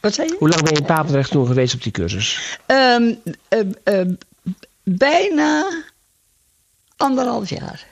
wat 0.00 0.14
zei 0.14 0.28
je? 0.28 0.36
Hoe 0.38 0.48
lang 0.48 0.62
ben 0.62 0.72
je 0.72 0.78
in 0.78 0.86
Papendrecht 0.86 1.30
toen 1.30 1.46
geweest 1.46 1.74
op 1.74 1.82
die 1.82 1.92
cursus? 1.92 2.58
Ehm, 2.66 3.14
eh, 3.48 3.60
eh, 3.84 4.08
bijna 4.82 5.66
anderhalf 6.96 7.48
jaar. 7.50 7.86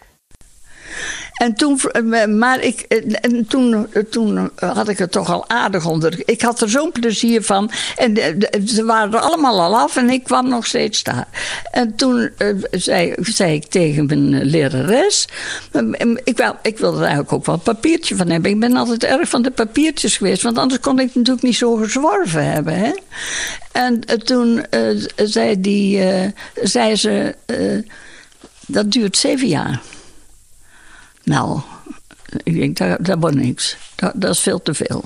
En 1.43 1.55
toen, 1.55 1.81
eh, 1.81 2.27
maar 2.27 2.61
ik, 2.61 2.81
eh, 2.89 2.99
en 3.21 3.47
toen, 3.47 3.87
eh, 3.93 4.03
toen 4.03 4.51
had 4.57 4.89
ik 4.89 4.99
het 4.99 5.13
toch 5.13 5.31
al 5.31 5.49
aardig 5.49 5.87
onder. 5.87 6.23
Ik 6.25 6.41
had 6.41 6.61
er 6.61 6.71
zo'n 6.71 6.93
plezier 6.93 7.43
van. 7.43 7.71
En 7.97 8.17
ze 8.67 8.85
waren 8.85 9.15
er 9.15 9.21
allemaal 9.21 9.61
al 9.61 9.79
af 9.79 9.97
en 9.97 10.11
ik 10.11 10.25
kwam 10.25 10.49
nog 10.49 10.67
steeds 10.67 11.03
daar. 11.03 11.29
En 11.71 11.95
toen 11.95 12.31
zei, 12.71 13.15
zei 13.21 13.55
ik 13.55 13.65
tegen 13.65 14.07
mijn 14.07 14.45
lerares. 14.45 15.29
Ik, 16.25 16.37
wil, 16.37 16.57
ik 16.63 16.79
wilde 16.79 16.97
er 16.97 17.03
eigenlijk 17.03 17.33
ook 17.33 17.47
wel 17.47 17.55
een 17.55 17.61
papiertje 17.61 18.17
van 18.17 18.31
hebben. 18.31 18.51
Ik 18.51 18.61
ben 18.61 18.77
altijd 18.77 19.05
erg 19.05 19.29
van 19.29 19.43
de 19.43 19.51
papiertjes 19.51 20.17
geweest. 20.17 20.43
Want 20.43 20.59
anders 20.59 20.81
kon 20.81 20.99
ik 20.99 21.07
het 21.07 21.15
natuurlijk 21.15 21.45
niet 21.45 21.57
zo 21.57 21.75
gezworven 21.75 22.53
hebben. 22.53 22.75
Hè? 22.75 22.93
En 23.73 24.01
toen 24.25 24.65
zei, 25.17 25.61
die, 25.61 26.03
zei 26.63 26.97
ze. 26.97 27.35
dat 28.67 28.91
duurt 28.91 29.17
zeven 29.17 29.49
jaar. 29.49 29.81
Nou, 31.25 31.61
ik 32.43 32.55
denk, 32.55 32.77
dat, 32.77 33.05
dat 33.05 33.19
wordt 33.21 33.37
niks. 33.37 33.77
Dat, 33.95 34.13
dat 34.15 34.31
is 34.31 34.41
veel 34.41 34.63
te 34.63 34.75
veel. 34.75 35.05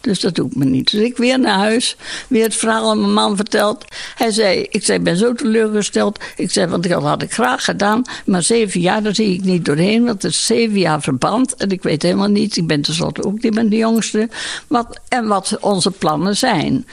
Dus 0.00 0.20
dat 0.20 0.34
doe 0.34 0.46
ik 0.46 0.56
me 0.56 0.64
niet. 0.64 0.90
Dus 0.90 1.00
ik 1.00 1.16
weer 1.16 1.40
naar 1.40 1.58
huis, 1.58 1.96
weer 2.28 2.42
het 2.42 2.54
verhaal 2.54 2.90
aan 2.90 3.00
mijn 3.00 3.12
man 3.12 3.36
verteld. 3.36 3.84
Hij 4.14 4.30
zei, 4.30 4.66
ik 4.70 4.84
zei, 4.84 4.98
ben 4.98 5.16
zo 5.16 5.32
teleurgesteld. 5.32 6.18
Ik 6.36 6.50
zei, 6.50 6.66
want 6.66 6.88
dat 6.88 7.02
had 7.02 7.22
ik 7.22 7.32
graag 7.32 7.64
gedaan. 7.64 8.02
Maar 8.26 8.42
zeven 8.42 8.80
jaar, 8.80 9.02
daar 9.02 9.14
zie 9.14 9.34
ik 9.34 9.44
niet 9.44 9.64
doorheen. 9.64 10.04
Want 10.04 10.22
het 10.22 10.32
is 10.32 10.46
zeven 10.46 10.78
jaar 10.78 11.02
verband. 11.02 11.54
En 11.54 11.70
ik 11.70 11.82
weet 11.82 12.02
helemaal 12.02 12.28
niet, 12.28 12.56
ik 12.56 12.66
ben 12.66 12.80
tenslotte 12.80 13.24
ook 13.24 13.42
niet 13.42 13.54
meer 13.54 13.68
de 13.68 13.76
jongste. 13.76 14.28
Wat, 14.66 15.00
en 15.08 15.26
wat 15.26 15.56
onze 15.60 15.90
plannen 15.90 16.36
zijn. 16.36 16.86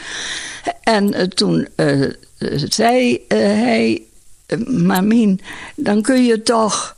En 0.84 1.14
eh, 1.14 1.24
toen 1.24 1.68
eh, 1.76 2.04
eh, 2.04 2.12
zei 2.70 3.20
hij, 3.28 4.02
Mamien, 4.66 5.40
dan 5.76 6.02
kun 6.02 6.26
je 6.26 6.42
toch 6.42 6.96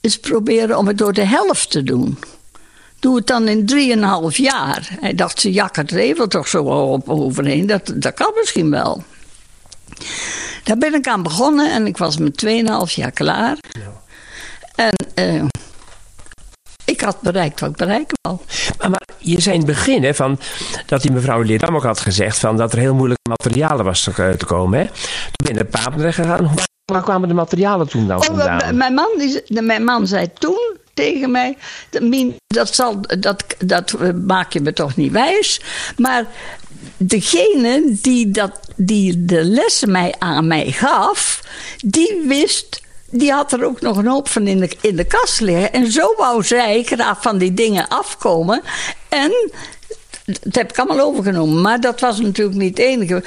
eens 0.00 0.18
proberen 0.18 0.78
om 0.78 0.86
het 0.86 0.98
door 0.98 1.12
de 1.12 1.24
helft 1.24 1.70
te 1.70 1.82
doen. 1.82 2.18
Doe 2.98 3.16
het 3.16 3.26
dan 3.26 3.48
in 3.48 3.66
drieënhalf 3.66 4.36
jaar. 4.36 4.88
Hij 5.00 5.14
dacht, 5.14 5.40
ze 5.40 5.70
er 5.86 5.96
even 5.96 6.28
toch 6.28 6.48
zo 6.48 6.62
op 6.64 7.08
overheen. 7.08 7.66
Dat, 7.66 7.92
dat 7.94 8.14
kan 8.14 8.32
misschien 8.36 8.70
wel. 8.70 9.04
Daar 10.64 10.78
ben 10.78 10.94
ik 10.94 11.06
aan 11.06 11.22
begonnen 11.22 11.72
en 11.72 11.86
ik 11.86 11.96
was 11.96 12.16
met 12.16 12.44
2,5 12.46 12.94
jaar 12.94 13.10
klaar. 13.10 13.58
En 14.74 14.94
eh, 15.14 15.44
ik 16.84 17.00
had 17.00 17.20
bereikt 17.20 17.60
wat 17.60 17.70
ik 17.70 17.76
bereiken 17.76 18.18
wou. 18.20 18.38
Maar, 18.78 18.90
maar 18.90 19.02
je 19.18 19.40
zei 19.40 19.54
in 19.54 19.60
het 19.60 19.70
begin 19.70 20.04
hè, 20.04 20.14
van, 20.14 20.38
dat 20.86 21.02
die 21.02 21.12
mevrouw 21.12 21.42
Leerdam 21.42 21.76
ook 21.76 21.82
had 21.82 22.00
gezegd 22.00 22.38
van, 22.38 22.56
dat 22.56 22.72
er 22.72 22.78
heel 22.78 22.94
moeilijk 22.94 23.20
materialen 23.28 23.84
was 23.84 24.02
te, 24.02 24.34
te 24.38 24.46
komen. 24.46 24.78
Hè? 24.78 24.84
Toen 24.84 25.44
ben 25.44 25.54
je 25.54 25.60
naar 25.62 25.82
Papendrecht 25.82 26.16
gegaan. 26.16 26.54
Waar 26.90 27.02
kwamen 27.02 27.28
de 27.28 27.34
materialen 27.34 27.88
toen 27.88 28.06
dan 28.06 28.16
Oh, 28.18 28.24
vandaan? 28.24 28.76
mijn, 28.76 28.94
man, 28.94 29.08
die, 29.18 29.62
mijn 29.62 29.84
man 29.84 30.06
zei 30.06 30.26
toen 30.38 30.76
tegen 30.94 31.30
mij: 31.30 31.56
"De- 31.90 32.00
Mien, 32.00 32.36
dat, 32.46 32.74
zal, 32.74 33.00
dat, 33.18 33.44
dat 33.58 33.92
eh, 33.92 34.08
maak 34.26 34.52
je 34.52 34.60
me 34.60 34.72
toch 34.72 34.96
niet 34.96 35.12
wijs. 35.12 35.60
Maar 35.96 36.26
degene 36.96 37.96
die, 38.02 38.30
dat, 38.30 38.52
die 38.76 39.24
de 39.24 39.44
lessen 39.44 39.90
mij 39.90 40.14
aan 40.18 40.46
mij 40.46 40.70
gaf, 40.70 41.42
die 41.78 42.22
wist. 42.26 42.80
Die 43.12 43.32
had 43.32 43.52
er 43.52 43.64
ook 43.64 43.80
nog 43.80 43.96
een 43.96 44.06
hoop 44.06 44.28
van 44.28 44.46
in 44.46 44.60
de, 44.60 44.70
in 44.80 44.96
de 44.96 45.04
kast 45.04 45.40
liggen. 45.40 45.72
En 45.72 45.92
zo 45.92 46.14
wou 46.16 46.42
zij 46.44 46.82
graag 46.82 47.22
van 47.22 47.38
die 47.38 47.54
dingen 47.54 47.88
afkomen. 47.88 48.62
En 49.08 49.32
dat 50.42 50.54
heb 50.54 50.70
ik 50.70 50.78
allemaal 50.78 51.06
overgenomen. 51.06 51.60
Maar 51.60 51.80
dat 51.80 52.00
was 52.00 52.20
natuurlijk 52.20 52.58
niet 52.58 52.78
het 52.78 52.86
enige. 52.86 53.22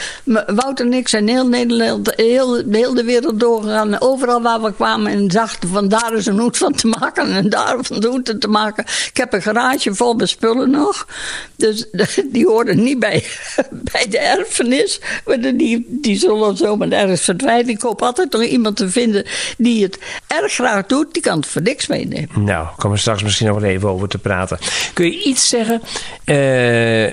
Wouter 0.56 0.86
en 0.86 0.94
ik 0.94 1.08
zijn 1.08 1.28
heel 1.28 1.48
Nederland, 1.48 2.14
heel, 2.16 2.64
de 2.70 3.04
wereld 3.06 3.40
doorgegaan. 3.40 4.02
Overal 4.02 4.42
waar 4.42 4.62
we 4.62 4.74
kwamen 4.74 5.12
en 5.12 5.28
dachten 5.28 5.70
van 5.70 5.88
daar 5.88 6.14
is 6.14 6.26
een 6.26 6.40
hoed 6.40 6.58
van 6.58 6.74
te 6.74 6.88
maken 6.88 7.32
en 7.32 7.50
daar 7.50 7.78
van 7.82 8.06
hoed 8.06 8.42
te 8.42 8.48
maken. 8.48 8.84
Ik 8.84 9.18
heb 9.18 9.34
een 9.34 9.42
garage 9.42 9.96
vol 9.96 10.14
met 10.14 10.30
spullen 10.30 10.70
nog. 10.70 11.08
Dus 11.56 11.86
die 12.34 12.46
horen 12.46 12.84
niet 12.84 13.00
bij, 13.00 13.26
bij 13.92 14.06
de 14.10 14.20
erfenis. 14.20 15.00
Maar 15.26 15.42
die, 15.42 15.86
die 15.90 16.18
zullen 16.18 16.58
zomaar 16.58 16.90
ergens 16.90 17.22
verdwijnen. 17.22 17.70
Ik 17.70 17.82
hoop 17.82 18.02
altijd 18.02 18.32
nog 18.32 18.44
iemand 18.44 18.76
te 18.76 18.90
vinden 18.90 19.26
die 19.58 19.84
het 19.84 20.00
erg 20.28 20.54
graag 20.54 20.86
doet. 20.86 21.14
Die 21.14 21.22
kan 21.22 21.38
het 21.38 21.48
voor 21.48 21.62
niks 21.62 21.88
meenemen. 21.88 22.44
Nou, 22.44 22.68
komen 22.76 22.92
we 22.92 23.02
straks 23.02 23.24
misschien 23.24 23.48
nog 23.48 23.60
wel 23.60 23.70
even 23.70 23.90
over 23.90 24.08
te 24.08 24.18
praten. 24.18 24.58
Kun 24.94 25.06
je 25.06 25.24
iets 25.24 25.50
zeggen 25.50 25.82
uh, 26.26 26.36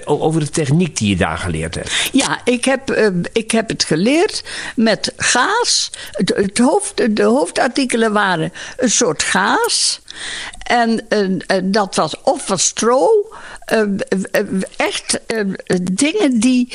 over 0.05 0.41
de 0.41 0.51
techniek 0.51 0.97
die 0.97 1.09
je 1.09 1.17
daar 1.17 1.39
geleerd 1.39 1.75
hebt? 1.75 1.93
Ja, 2.13 2.41
ik 2.45 2.65
heb, 2.65 2.91
uh, 2.91 3.07
ik 3.33 3.51
heb 3.51 3.69
het 3.69 3.85
geleerd 3.85 4.45
met 4.77 5.13
gaas. 5.17 5.91
Het, 6.11 6.33
het 6.37 6.59
hoofd, 6.59 7.17
de 7.17 7.23
hoofdartikelen 7.23 8.13
waren 8.13 8.53
een 8.77 8.91
soort 8.91 9.23
gaas. 9.23 10.01
En 10.63 11.07
uh, 11.09 11.61
dat 11.65 11.95
was 11.95 12.21
of 12.23 12.47
van 12.47 12.59
stro. 12.59 13.29
echt 14.77 15.21
dingen 15.93 16.41
die 16.41 16.73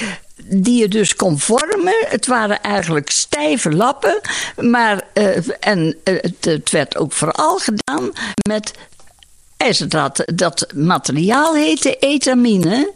die 0.47 0.79
je 0.79 0.87
dus 0.87 1.15
kon 1.15 1.39
vormen. 1.39 2.05
Het 2.07 2.27
waren 2.27 2.61
eigenlijk 2.61 3.09
stijve 3.09 3.71
lappen. 3.71 4.21
Maar, 4.55 5.01
en 5.59 5.97
het, 6.03 6.71
werd 6.71 6.97
ook 6.97 7.11
vooral 7.11 7.57
gedaan 7.57 8.11
met 8.49 8.73
ijzerdraad. 9.65 10.23
Dat 10.35 10.67
materiaal 10.75 11.55
heette 11.55 11.95
etamine. 11.95 12.91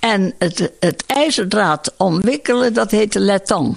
En 0.00 0.34
het, 0.38 0.72
het 0.80 1.04
ijzerdraad 1.06 1.94
omwikkelen, 1.96 2.74
dat 2.74 2.90
heette 2.90 3.20
letan. 3.20 3.76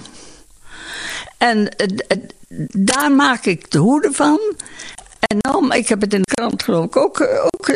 En 1.38 1.68
daar 2.72 3.12
maak 3.12 3.44
ik 3.44 3.70
de 3.70 3.78
hoeden 3.78 4.14
van. 4.14 4.40
En 5.20 5.36
dan, 5.38 5.72
ik 5.72 5.88
heb 5.88 6.00
het 6.00 6.14
in 6.14 6.22
de 6.22 6.34
krant 6.34 6.62
geloof 6.62 6.84
ik 6.84 6.96
ook, 6.96 7.20
ook 7.20 7.70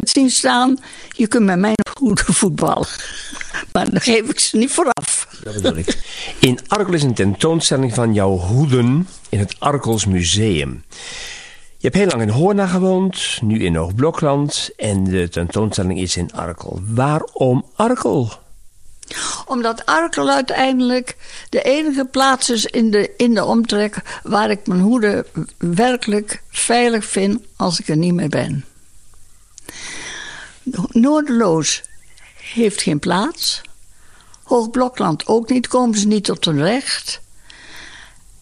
zien 0.00 0.30
staan. 0.30 0.78
Je 1.16 1.26
kunt 1.26 1.44
met 1.44 1.58
mijn 1.58 1.74
goede 1.98 2.22
voetballen. 2.24 2.86
Maar 3.72 3.90
dan 3.90 4.00
geef 4.00 4.28
ik 4.28 4.40
ze 4.40 4.56
niet 4.56 4.70
vooraf. 4.70 5.28
Dat 5.42 5.54
bedoel 5.54 5.76
ik. 5.76 5.98
In 6.38 6.58
Arkel 6.68 6.94
is 6.94 7.02
een 7.02 7.14
tentoonstelling 7.14 7.94
van 7.94 8.14
jouw 8.14 8.36
hoeden 8.36 9.08
in 9.28 9.38
het 9.38 9.54
Arkels 9.58 10.06
Museum. 10.06 10.84
Je 11.80 11.86
hebt 11.86 11.98
heel 11.98 12.06
lang 12.06 12.22
in 12.22 12.36
Hoorna 12.36 12.66
gewoond, 12.66 13.38
nu 13.42 13.64
in 13.64 13.74
Hoogblokland 13.74 14.70
en 14.76 15.04
de 15.04 15.28
tentoonstelling 15.28 15.98
is 15.98 16.16
in 16.16 16.32
Arkel. 16.32 16.80
Waarom 16.86 17.64
Arkel? 17.74 18.32
Omdat 19.46 19.86
Arkel 19.86 20.28
uiteindelijk 20.28 21.16
de 21.48 21.62
enige 21.62 22.04
plaats 22.04 22.50
is 22.50 22.64
in 22.64 22.90
de, 22.90 23.14
in 23.16 23.34
de 23.34 23.44
omtrek 23.44 24.20
waar 24.22 24.50
ik 24.50 24.66
mijn 24.66 24.80
hoeden 24.80 25.26
werkelijk 25.58 26.42
veilig 26.50 27.04
vind 27.04 27.40
als 27.56 27.80
ik 27.80 27.88
er 27.88 27.96
niet 27.96 28.14
meer 28.14 28.28
ben. 28.28 28.64
Noorderloos 30.88 31.82
heeft 32.34 32.82
geen 32.82 32.98
plaats. 32.98 33.62
Hoogblokland 34.42 35.26
ook 35.26 35.48
niet, 35.48 35.68
komen 35.68 35.98
ze 35.98 36.06
niet 36.06 36.24
tot 36.24 36.44
hun 36.44 36.62
recht. 36.62 37.20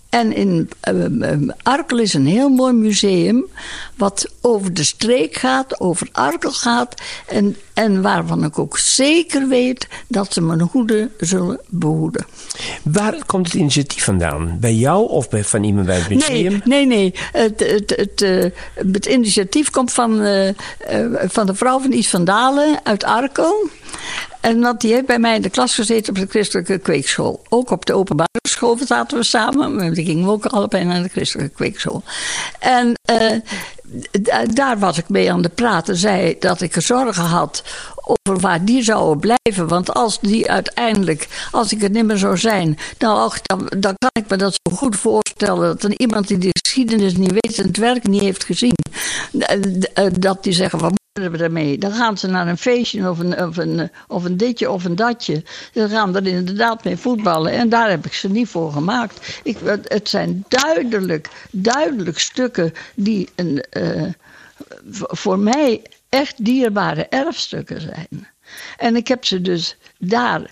En 0.08 0.34
in 0.34 0.70
uh, 0.90 1.48
Arkel 1.62 1.98
is 1.98 2.14
een 2.14 2.26
heel 2.26 2.48
mooi 2.48 2.72
museum. 2.72 3.46
Wat 3.96 4.30
over 4.40 4.74
de 4.74 4.84
streek 4.84 5.36
gaat, 5.36 5.80
over 5.80 6.08
Arkel 6.12 6.50
gaat. 6.50 6.94
En, 7.26 7.56
en 7.74 8.02
waarvan 8.02 8.44
ik 8.44 8.58
ook 8.58 8.78
zeker 8.78 9.48
weet 9.48 9.88
dat 10.06 10.32
ze 10.32 10.40
mijn 10.40 10.60
hoeden 10.60 11.12
zullen 11.18 11.60
behoeden. 11.66 12.26
Waar 12.82 13.24
komt 13.26 13.46
het 13.46 13.54
initiatief 13.54 14.04
vandaan? 14.04 14.56
Bij 14.60 14.74
jou 14.74 15.08
of 15.08 15.28
bij, 15.28 15.44
van 15.44 15.64
iemand 15.64 15.86
bij 15.86 15.98
het 15.98 16.08
museum? 16.08 16.60
Nee, 16.64 16.86
nee. 16.86 16.86
nee. 16.86 17.14
Het, 17.32 17.60
het, 17.60 17.96
het, 17.96 18.20
het, 18.20 18.52
het 18.92 19.06
initiatief 19.06 19.70
komt 19.70 19.92
van, 19.92 20.22
uh, 20.22 20.50
van 21.28 21.46
de 21.46 21.54
vrouw 21.54 21.80
van 21.80 21.92
Iets 21.92 22.08
van 22.08 22.24
Dalen 22.24 22.80
uit 22.82 23.04
Arkel. 23.04 23.68
En 24.40 24.60
want 24.60 24.80
die 24.80 24.92
heeft 24.92 25.06
bij 25.06 25.18
mij 25.18 25.34
in 25.34 25.42
de 25.42 25.50
klas 25.50 25.74
gezeten 25.74 26.08
op 26.08 26.18
de 26.20 26.26
christelijke 26.28 26.78
kweekschool. 26.78 27.42
Ook 27.48 27.70
op 27.70 27.86
de 27.86 27.94
openbare 27.94 28.47
school 28.58 28.78
zaten 28.84 29.18
we 29.18 29.24
samen. 29.24 29.94
Gingen 29.94 30.24
we 30.24 30.30
ook 30.30 30.46
allebei 30.46 30.84
naar 30.84 31.02
de 31.02 31.08
christelijke 31.08 31.54
kweekschool. 31.54 32.02
En 32.58 32.94
uh, 33.10 33.40
daar 34.54 34.78
was 34.78 34.98
ik 34.98 35.08
mee 35.08 35.32
aan 35.32 35.42
de 35.42 35.48
praten. 35.48 35.96
Zei 35.96 36.36
dat 36.38 36.60
ik 36.60 36.74
zorgen 36.78 37.24
had 37.24 37.62
over 38.02 38.40
waar 38.40 38.64
die 38.64 38.82
zouden 38.82 39.18
blijven. 39.18 39.68
Want 39.68 39.94
als 39.94 40.20
die 40.20 40.50
uiteindelijk, 40.50 41.28
als 41.50 41.72
ik 41.72 41.82
er 41.82 41.90
niet 41.90 42.04
meer 42.04 42.18
zou 42.18 42.38
zijn, 42.38 42.78
dan, 42.96 43.32
dan, 43.42 43.66
dan 43.78 43.94
kan 43.98 44.22
ik 44.22 44.30
me 44.30 44.36
dat 44.36 44.58
zo 44.62 44.76
goed 44.76 44.96
voorstellen. 44.96 45.66
Dat 45.68 45.82
er 45.82 45.98
iemand 45.98 46.28
die 46.28 46.38
de 46.38 46.58
geschiedenis 46.62 47.16
niet 47.16 47.32
weet 47.32 47.58
en 47.58 47.66
het 47.66 47.76
werk 47.76 48.08
niet 48.08 48.22
heeft 48.22 48.44
gezien, 48.44 48.76
eh, 49.38 50.06
dat 50.18 50.42
die 50.42 50.52
zeggen 50.52 50.78
van 50.78 50.97
we 51.20 51.38
ermee? 51.38 51.78
Dan 51.78 51.92
gaan 51.92 52.18
ze 52.18 52.26
naar 52.26 52.48
een 52.48 52.58
feestje 52.58 53.10
of 53.10 53.18
een, 53.18 53.42
of, 53.42 53.56
een, 53.56 53.90
of 54.08 54.24
een 54.24 54.36
ditje 54.36 54.70
of 54.70 54.84
een 54.84 54.96
datje. 54.96 55.42
Ze 55.74 55.88
gaan 55.88 56.16
er 56.16 56.26
inderdaad 56.26 56.84
mee 56.84 56.96
voetballen. 56.96 57.52
En 57.52 57.68
daar 57.68 57.90
heb 57.90 58.06
ik 58.06 58.12
ze 58.12 58.28
niet 58.28 58.48
voor 58.48 58.72
gemaakt. 58.72 59.40
Ik, 59.42 59.56
het 59.82 60.08
zijn 60.08 60.44
duidelijk, 60.48 61.28
duidelijk 61.50 62.18
stukken 62.18 62.72
die 62.94 63.28
een, 63.34 63.64
uh, 63.72 64.02
voor 64.90 65.38
mij 65.38 65.82
echt 66.08 66.44
dierbare 66.44 67.06
erfstukken 67.06 67.80
zijn. 67.80 68.28
En 68.76 68.96
ik 68.96 69.08
heb 69.08 69.24
ze 69.24 69.40
dus 69.40 69.76
daar 69.98 70.50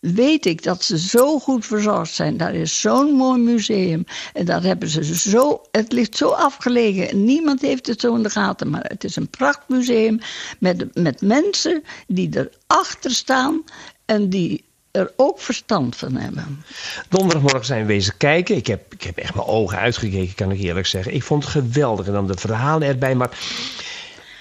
weet 0.00 0.46
ik 0.46 0.62
dat 0.62 0.82
ze 0.82 0.98
zo 0.98 1.38
goed 1.38 1.66
verzorgd 1.66 2.14
zijn. 2.14 2.36
Daar 2.36 2.54
is 2.54 2.80
zo'n 2.80 3.12
mooi 3.12 3.40
museum. 3.40 4.04
En 4.32 4.44
dat 4.44 4.62
hebben 4.62 4.88
ze 4.88 5.04
zo. 5.14 5.62
Het 5.70 5.92
ligt 5.92 6.16
zo 6.16 6.28
afgelegen. 6.28 7.24
Niemand 7.24 7.60
heeft 7.60 7.86
het 7.86 8.00
zo 8.00 8.14
in 8.14 8.22
de 8.22 8.30
gaten. 8.30 8.70
Maar 8.70 8.84
het 8.88 9.04
is 9.04 9.16
een 9.16 9.28
prachtmuseum 9.28 10.20
met, 10.58 10.94
met 10.94 11.20
mensen 11.20 11.82
die 12.06 12.48
erachter 12.66 13.10
staan 13.10 13.62
en 14.04 14.28
die 14.28 14.64
er 14.90 15.12
ook 15.16 15.40
verstand 15.40 15.96
van 15.96 16.16
hebben. 16.16 16.64
Donderdagmorgen 17.08 17.64
zijn 17.64 17.80
we 17.80 17.86
wezen 17.86 18.16
kijken. 18.16 18.56
Ik 18.56 18.66
heb, 18.66 18.92
ik 18.94 19.02
heb 19.02 19.16
echt 19.16 19.34
mijn 19.34 19.46
ogen 19.46 19.78
uitgekeken, 19.78 20.34
kan 20.34 20.50
ik 20.50 20.60
eerlijk 20.60 20.86
zeggen. 20.86 21.14
Ik 21.14 21.22
vond 21.22 21.42
het 21.42 21.52
geweldig. 21.52 22.06
En 22.06 22.12
dan 22.12 22.26
de 22.26 22.36
verhalen 22.36 22.88
erbij. 22.88 23.14
Maar 23.14 23.38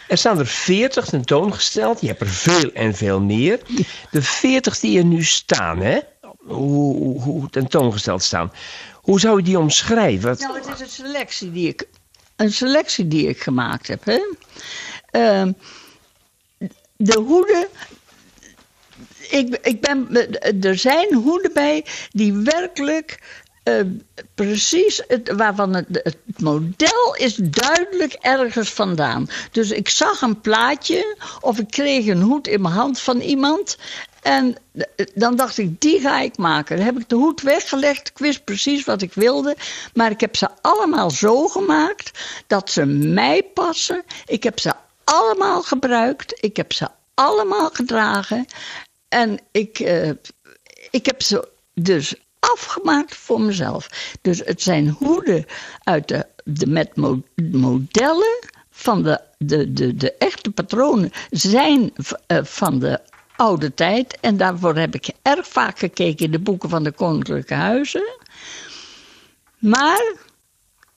er 0.08 0.18
staan 0.18 0.40
er 0.40 0.48
40 0.48 1.06
tentoongesteld. 1.06 2.02
Je 2.02 2.08
hebt 2.08 2.22
er 2.22 2.28
veel 2.28 2.72
en 2.74 2.96
veel 2.96 3.22
meer. 3.22 3.60
De 4.12 4.22
40 4.22 4.80
die 4.80 4.98
er 4.98 5.06
nu 5.06 5.24
staan, 5.24 5.80
hè? 5.80 6.00
Hoe, 6.38 7.22
hoe, 7.22 7.50
tentoongesteld 7.50 8.24
staan. 8.24 8.52
Hoe 8.94 9.20
zou 9.20 9.38
je 9.38 9.44
die 9.44 9.60
omschrijven? 9.60 10.38
Nou, 10.40 10.58
het 10.58 10.68
is 10.74 10.80
een 10.80 11.06
selectie 11.06 11.52
die 11.52 11.68
ik, 11.68 11.88
een 12.36 12.52
selectie 12.52 13.08
die 13.08 13.28
ik 13.28 13.42
gemaakt 13.42 13.88
heb. 13.88 14.06
Hè? 14.06 14.20
Uh, 15.12 15.54
de 16.96 17.18
hoeden. 17.18 17.68
Ik, 19.30 19.58
ik 19.62 19.82
ben, 19.82 20.08
er 20.62 20.78
zijn 20.78 21.14
hoeden 21.14 21.54
bij 21.54 21.86
die 22.10 22.34
werkelijk 22.34 23.20
uh, 23.68 23.82
precies 24.36 25.02
waarvan 25.36 25.74
het, 25.74 25.86
het, 25.90 26.18
model 26.38 27.16
is 27.16 27.36
duidelijk 27.36 28.14
ergens 28.14 28.70
vandaan. 28.70 29.28
Dus 29.52 29.72
ik 29.72 29.90
zag 29.90 30.22
een 30.22 30.42
plaatje 30.42 31.18
of 31.42 31.60
ik 31.60 31.72
kreeg 31.72 32.06
een 32.06 32.22
hoed 32.22 32.48
in 32.48 32.62
mijn 32.62 32.74
hand 32.74 33.00
van 33.00 33.20
iemand. 33.20 33.78
En 34.22 34.56
dan 35.14 35.36
dacht 35.36 35.58
ik, 35.58 35.82
die 35.82 36.00
ga 36.00 36.20
ik 36.20 36.38
maken. 36.38 36.78
Dan 36.78 36.86
heb 36.86 37.00
ik 37.00 37.10
de 37.10 37.16
hoed 37.16 37.42
weggelegd. 37.42 38.08
Ik 38.08 38.18
wist 38.18 38.44
precies 38.44 38.86
wat 38.86 39.02
ik 39.02 39.14
wilde. 39.14 39.56
Maar 39.94 40.12
ik 40.12 40.20
heb 40.20 40.36
ze 40.36 40.50
allemaal 40.62 41.10
zo 41.10 41.48
gemaakt 41.48 42.20
dat 42.48 42.70
ze 42.70 42.86
mij 42.86 43.44
passen. 43.44 44.04
Ik 44.26 44.44
heb 44.44 44.60
ze 44.60 44.74
allemaal 45.04 45.62
gebruikt. 45.64 46.38
Ik 46.44 46.58
heb 46.58 46.74
ze 46.74 46.88
allemaal 47.14 47.70
gedragen. 47.70 48.46
En 49.08 49.40
ik, 49.52 49.80
uh, 49.80 50.12
ik 50.90 51.06
heb 51.06 51.22
ze 51.22 51.48
dus 51.74 52.16
afgemaakt 52.54 53.16
voor 53.16 53.42
mezelf. 53.42 53.90
Dus 54.22 54.42
het 54.46 54.62
zijn 54.62 54.90
hoeden 54.90 55.46
uit 55.84 56.08
de, 56.08 56.26
de 56.44 56.68
met 56.68 56.96
modellen 57.36 58.40
van 58.70 59.04
de, 59.04 59.22
de, 59.38 59.74
de, 59.74 59.96
de 59.96 60.14
echte 60.14 60.52
patronen 60.52 61.12
zijn 61.30 61.94
uh, 62.28 62.40
van 62.44 62.80
de 62.80 63.00
oude 63.36 63.74
tijd. 63.74 64.18
En 64.20 64.38
daarvoor 64.38 64.76
heb 64.76 64.96
ik 64.96 65.10
erg 65.22 65.48
vaak 65.48 65.80
gekeken 65.80 66.26
in 66.26 66.32
de 66.32 66.40
boeken 66.40 66.70
van 66.70 66.84
de 66.84 66.92
koninklijke 66.92 67.54
huizen. 67.54 68.18
Maar 69.58 70.16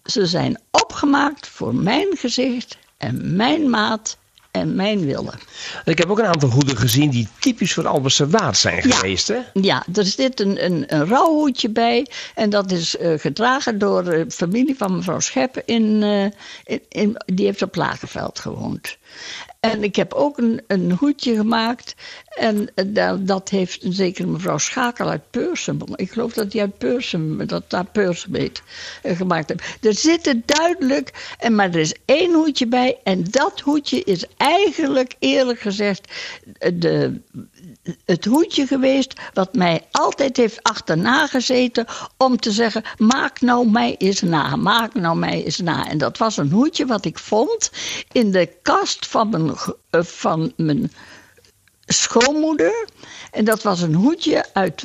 ze 0.05 0.27
zijn 0.27 0.61
opgemaakt 0.71 1.49
voor 1.49 1.75
mijn 1.75 2.17
gezicht 2.17 2.79
en 2.97 3.37
mijn 3.37 3.71
maat 3.71 4.19
en 4.51 4.75
mijn 4.75 5.07
willen. 5.07 5.39
Ik 5.85 5.99
heb 5.99 6.11
ook 6.11 6.19
een 6.19 6.27
aantal 6.27 6.49
hoeden 6.49 6.77
gezien 6.77 7.11
die 7.11 7.29
typisch 7.39 7.75
voor 7.75 7.87
Alberse 7.87 8.29
Waard 8.29 8.57
zijn 8.57 8.83
geweest. 8.83 9.29
Hè? 9.29 9.39
Ja, 9.53 9.85
er 9.95 10.05
zit 10.05 10.41
een, 10.41 10.65
een, 10.65 10.85
een 10.95 11.07
rouwhoedje 11.09 11.71
bij. 11.71 12.07
En 12.35 12.51
dat 12.51 12.71
is 12.73 12.97
uh, 12.97 13.19
gedragen 13.19 13.79
door 13.79 14.05
de 14.05 14.25
familie 14.29 14.77
van 14.77 14.97
mevrouw 14.97 15.21
Schep. 15.21 15.63
In, 15.65 16.03
uh, 16.03 16.25
in, 16.65 16.83
in, 16.89 17.23
die 17.27 17.47
heeft 17.47 17.63
op 17.63 17.75
Lagerveld 17.75 18.39
gewoond. 18.39 18.99
En 19.61 19.83
ik 19.83 19.97
heb 19.97 20.13
ook 20.13 20.39
een, 20.39 20.63
een 20.67 20.93
hoedje 20.93 21.37
gemaakt. 21.37 21.95
En 22.29 22.71
uh, 22.95 23.13
dat 23.19 23.49
heeft 23.49 23.85
een 23.85 23.93
zekere 23.93 24.27
mevrouw 24.27 24.59
Schakel 24.59 25.09
uit 25.09 25.31
Peursum. 25.31 25.79
Ik 25.95 26.13
geloof 26.13 26.33
dat 26.33 26.51
die 26.51 26.61
uit 26.61 26.79
Peursum, 26.79 27.47
dat 27.47 27.71
daar 27.71 27.85
Peursum 27.85 28.35
heet, 28.35 28.63
uh, 29.03 29.17
gemaakt 29.17 29.49
heeft. 29.49 29.85
Er 29.85 29.95
zitten 29.95 30.43
duidelijk, 30.47 31.35
en 31.39 31.55
maar 31.55 31.69
er 31.69 31.81
is 31.81 31.95
één 32.05 32.35
hoedje 32.35 32.67
bij. 32.67 32.99
En 33.03 33.25
dat 33.31 33.61
hoedje 33.61 34.05
is 34.05 34.25
eigenlijk, 34.37 35.15
eerlijk 35.19 35.61
gezegd, 35.61 36.13
de, 36.75 37.21
het 38.05 38.25
hoedje 38.25 38.67
geweest 38.67 39.15
wat 39.35 39.55
mij 39.55 39.87
altijd 39.91 40.37
heeft 40.37 40.63
achterna 40.63 41.27
gezeten 41.27 41.87
om 42.17 42.37
te 42.37 42.51
zeggen: 42.51 42.83
maak 42.99 43.41
nou 43.41 43.71
mij 43.71 43.95
eens 43.99 44.21
na, 44.21 44.57
maak 44.57 44.95
nou 44.95 45.17
mij 45.17 45.45
eens 45.45 45.59
na. 45.59 45.89
En 45.89 45.99
dat 45.99 46.19
was 46.19 46.37
een 46.37 46.51
hoedje 46.51 46.87
wat 46.87 47.05
ik 47.05 47.19
vond 47.19 47.71
in 48.13 48.31
de 48.31 48.53
kast 48.63 49.00
van 49.07 49.29
mijn, 49.29 49.47
uh, 49.91 50.03
van 50.03 50.53
mijn 50.57 50.93
schoonmoeder. 51.87 52.89
En 53.31 53.45
dat 53.45 53.63
was 53.63 53.81
een 53.81 53.95
hoedje 53.95 54.45
uit, 54.53 54.85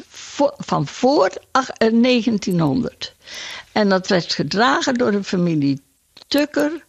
van 0.58 0.88
voor 0.88 1.32
1900. 1.78 3.15
En 3.71 3.89
dat 3.89 4.08
werd 4.08 4.34
gedragen 4.34 4.93
door 4.93 5.12
de 5.12 5.23
familie 5.23 5.82
Tukker. 6.28 6.86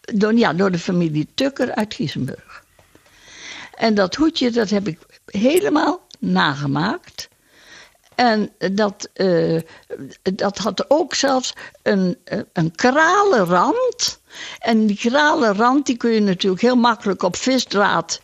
Door, 0.00 0.34
ja, 0.34 0.52
door 0.52 0.70
de 0.70 0.78
familie 0.78 1.28
Tukker 1.34 1.74
uit 1.74 1.94
Giesenburg. 1.94 2.64
En 3.74 3.94
dat 3.94 4.14
hoedje, 4.14 4.50
dat 4.50 4.70
heb 4.70 4.88
ik 4.88 4.98
helemaal 5.24 6.06
nagemaakt. 6.18 7.28
En 8.14 8.52
dat, 8.72 9.08
uh, 9.14 9.60
dat 10.22 10.58
had 10.58 10.90
ook 10.90 11.14
zelfs 11.14 11.52
een, 11.82 12.18
een 12.52 12.74
kralen 12.74 13.44
rand. 13.44 14.20
En 14.60 14.86
die 14.86 14.96
kralen 14.96 15.54
rand 15.54 15.86
die 15.86 15.96
kun 15.96 16.10
je 16.10 16.20
natuurlijk 16.20 16.62
heel 16.62 16.76
makkelijk 16.76 17.22
op 17.22 17.36
visdraad 17.36 18.20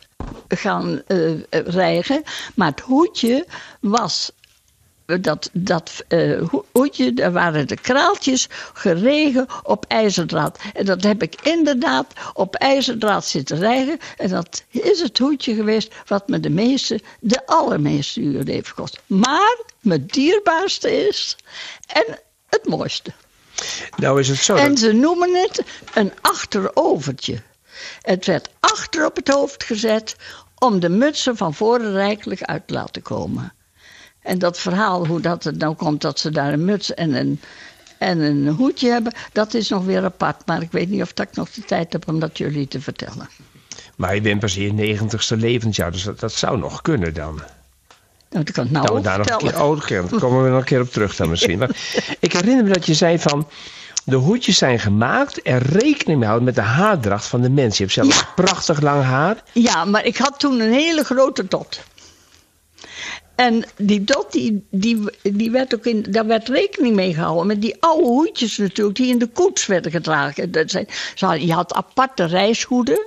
gaan 0.47 1.01
uh, 1.07 1.41
rijgen. 1.49 2.23
Maar 2.55 2.69
het 2.69 2.79
hoedje 2.79 3.45
was 3.79 4.31
dat, 5.05 5.49
dat 5.53 6.03
uh, 6.09 6.47
hoedje, 6.71 7.13
daar 7.13 7.31
waren 7.31 7.67
de 7.67 7.75
kraaltjes 7.75 8.47
geregen 8.73 9.47
op 9.63 9.85
ijzerdraad. 9.87 10.59
En 10.73 10.85
dat 10.85 11.03
heb 11.03 11.21
ik 11.21 11.41
inderdaad 11.41 12.13
op 12.33 12.55
ijzerdraad 12.55 13.25
zitten 13.25 13.57
rijgen. 13.57 13.97
En 14.17 14.29
dat 14.29 14.63
is 14.69 15.01
het 15.01 15.17
hoedje 15.17 15.55
geweest 15.55 15.93
wat 16.05 16.27
me 16.27 16.39
de 16.39 16.49
meeste, 16.49 17.01
de 17.19 17.45
allermeeste 17.45 18.21
uren 18.21 18.47
heeft 18.47 18.67
gekost. 18.67 19.01
Maar 19.05 19.57
mijn 19.79 20.05
dierbaarste 20.05 21.07
is 21.07 21.37
en 21.87 22.19
het 22.47 22.67
mooiste. 22.67 23.11
Nou 23.97 24.19
is 24.19 24.27
het 24.27 24.37
zo. 24.37 24.55
En 24.55 24.77
ze 24.77 24.91
noemen 24.91 25.35
het 25.35 25.63
een 25.93 26.11
achterovertje. 26.21 27.41
Het 28.01 28.25
werd 28.25 28.49
achter 28.59 29.05
op 29.05 29.15
het 29.15 29.27
hoofd 29.27 29.63
gezet 29.63 30.15
om 30.57 30.79
de 30.79 30.89
mutsen 30.89 31.37
van 31.37 31.53
voren 31.53 31.91
rijkelijk 31.91 32.41
uit 32.41 32.67
te 32.67 32.73
laten 32.73 33.01
komen. 33.01 33.53
En 34.21 34.39
dat 34.39 34.59
verhaal, 34.59 35.07
hoe 35.07 35.21
dat 35.21 35.43
het 35.43 35.57
nou 35.57 35.75
komt 35.75 36.01
dat 36.01 36.19
ze 36.19 36.29
daar 36.29 36.53
een 36.53 36.65
muts 36.65 36.93
en 36.93 37.13
een, 37.13 37.41
en 37.97 38.19
een 38.19 38.47
hoedje 38.47 38.89
hebben, 38.89 39.13
dat 39.31 39.53
is 39.53 39.69
nog 39.69 39.85
weer 39.85 40.03
apart. 40.03 40.45
Maar 40.45 40.61
ik 40.61 40.71
weet 40.71 40.89
niet 40.89 41.01
of 41.01 41.11
ik 41.11 41.35
nog 41.35 41.51
de 41.51 41.65
tijd 41.65 41.93
heb 41.93 42.07
om 42.07 42.19
dat 42.19 42.37
jullie 42.37 42.67
te 42.67 42.81
vertellen. 42.81 43.29
Maar 43.95 44.15
je 44.15 44.21
bent 44.21 44.39
pas 44.39 44.57
in 44.57 44.63
je 44.63 44.73
negentigste 44.73 45.37
levensjaar, 45.37 45.91
dus 45.91 46.03
dat, 46.03 46.19
dat 46.19 46.33
zou 46.33 46.57
nog 46.57 46.81
kunnen 46.81 47.13
dan. 47.13 47.41
Nou, 48.29 48.43
dat 48.43 48.53
kan 48.53 48.65
ik 48.65 48.71
nou 48.71 49.01
daar 49.01 49.17
nog 49.17 49.27
een 49.27 49.37
keer, 49.37 50.03
oh, 50.03 50.09
daar 50.09 50.19
komen 50.19 50.43
we 50.43 50.49
nog 50.49 50.59
een 50.59 50.65
keer 50.65 50.81
op 50.81 50.91
terug 50.91 51.15
dan 51.15 51.29
misschien. 51.29 51.57
Maar 51.57 51.69
ik 52.19 52.33
herinner 52.33 52.63
me 52.63 52.73
dat 52.73 52.85
je 52.85 52.93
zei 52.93 53.19
van, 53.19 53.47
de 54.07 54.15
hoedjes 54.15 54.57
zijn 54.57 54.79
gemaakt 54.79 55.41
en 55.41 55.59
rekening 55.59 56.17
mee 56.19 56.27
houden 56.27 56.45
met 56.45 56.55
de 56.55 56.61
haardracht 56.61 57.25
van 57.25 57.41
de 57.41 57.49
mensen. 57.49 57.85
Je 57.85 57.91
hebt 57.91 58.09
zelf 58.09 58.21
ja. 58.21 58.33
prachtig 58.35 58.81
lang 58.81 59.03
haar. 59.03 59.43
Ja, 59.53 59.85
maar 59.85 60.05
ik 60.05 60.17
had 60.17 60.39
toen 60.39 60.59
een 60.59 60.73
hele 60.73 61.03
grote 61.03 61.47
tot. 61.47 61.79
En 63.35 63.65
die 63.77 64.03
dot, 64.03 64.31
die, 64.31 64.67
die, 64.71 65.03
die 65.21 65.51
werd 65.51 65.75
ook 65.75 65.85
in, 65.85 66.05
daar 66.09 66.25
werd 66.25 66.49
rekening 66.49 66.95
mee 66.95 67.13
gehouden 67.13 67.47
met 67.47 67.61
die 67.61 67.75
oude 67.79 68.07
hoedjes 68.07 68.57
natuurlijk, 68.57 68.97
die 68.97 69.11
in 69.11 69.17
de 69.17 69.27
koets 69.27 69.65
werden 69.65 69.91
gedragen. 69.91 70.51
Dat 70.51 70.69
zijn, 71.15 71.45
je 71.45 71.53
had 71.53 71.73
aparte 71.73 72.25
reishoeden. 72.25 73.05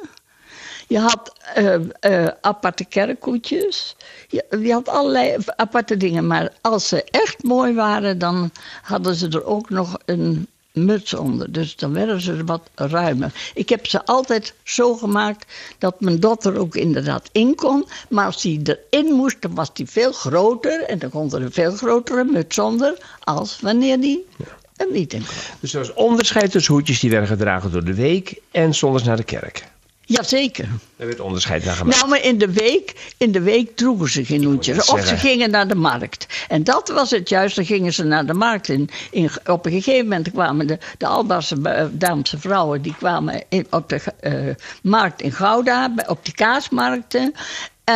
Je 0.91 0.99
had 0.99 1.33
uh, 1.59 1.75
uh, 2.01 2.29
aparte 2.41 2.85
kerkhoedjes. 2.85 3.97
Je, 4.29 4.45
je, 4.63 4.73
had 4.73 4.89
allerlei 4.89 5.37
aparte 5.57 5.97
dingen. 5.97 6.27
Maar 6.27 6.53
als 6.61 6.89
ze 6.89 7.05
echt 7.05 7.43
mooi 7.43 7.75
waren, 7.75 8.19
dan 8.19 8.51
hadden 8.83 9.15
ze 9.15 9.29
er 9.29 9.45
ook 9.45 9.71
nog 9.71 9.99
een 10.05 10.47
muts 10.73 11.15
onder. 11.15 11.53
Dus 11.53 11.77
dan 11.77 11.93
werden 11.93 12.21
ze 12.21 12.45
wat 12.45 12.71
ruimer. 12.75 13.51
Ik 13.55 13.69
heb 13.69 13.87
ze 13.87 14.05
altijd 14.05 14.55
zo 14.63 14.97
gemaakt 14.97 15.47
dat 15.79 16.01
mijn 16.01 16.21
dochter 16.21 16.59
ook 16.59 16.75
inderdaad 16.75 17.29
in 17.33 17.55
kon. 17.55 17.87
Maar 18.09 18.27
als 18.27 18.43
die 18.43 18.79
erin 18.91 19.13
moest, 19.13 19.43
dan 19.43 19.55
was 19.55 19.75
die 19.75 19.87
veel 19.87 20.13
groter. 20.13 20.83
En 20.83 20.99
dan 20.99 21.11
kon 21.11 21.33
er 21.35 21.43
een 21.43 21.53
veel 21.53 21.73
grotere 21.73 22.25
muts 22.25 22.59
onder. 22.59 22.99
Als 23.21 23.61
wanneer 23.61 24.01
die 24.01 24.27
er 24.77 24.91
niet 24.91 25.13
in 25.13 25.25
kon. 25.27 25.37
Dus 25.61 25.73
er 25.73 25.79
was 25.79 25.95
onderscheid 25.95 26.51
tussen 26.51 26.75
hoedjes 26.75 27.01
die 27.01 27.11
werden 27.11 27.29
gedragen 27.29 27.73
door 27.73 27.85
de 27.85 27.95
week 27.95 28.41
en 28.51 28.75
zondags 28.75 29.05
naar 29.05 29.17
de 29.17 29.25
kerk. 29.25 29.69
Jazeker. 30.11 30.69
Daar 30.97 31.07
werd 31.07 31.21
onderscheid 31.21 31.65
naar 31.65 31.75
gemaakt. 31.75 31.97
Nou, 31.97 32.09
maar 32.09 32.23
in 32.23 32.39
de 32.39 32.53
week, 32.53 33.13
in 33.17 33.33
de 33.33 33.41
week 33.41 33.77
droegen 33.77 34.09
ze 34.09 34.25
geen 34.25 34.45
hoedjes. 34.45 34.91
Of 34.91 35.07
ze 35.07 35.17
gingen 35.17 35.51
naar 35.51 35.69
de 35.69 35.75
markt. 35.75 36.27
En 36.49 36.65
dat 36.65 36.89
was 36.89 37.11
het 37.11 37.29
juist, 37.29 37.57
dan 37.57 37.65
gingen 37.65 37.93
ze 37.93 38.05
naar 38.05 38.27
de 38.27 38.35
markt. 38.35 38.69
In, 38.69 38.89
in, 39.11 39.31
op 39.47 39.67
een 39.67 39.73
gegeven 39.73 40.09
moment 40.09 40.31
kwamen 40.31 40.67
de, 40.67 40.79
de 40.99 41.07
Albaarse 41.07 41.91
Daamse 41.93 42.39
vrouwen... 42.39 42.83
die 42.83 42.95
kwamen 42.99 43.43
in, 43.49 43.67
op 43.71 43.89
de 43.89 44.01
uh, 44.21 44.55
markt 44.83 45.23
in 45.23 45.33
Gouda, 45.33 45.95
op 46.07 46.25
die 46.25 46.35
kaasmarkten... 46.35 47.35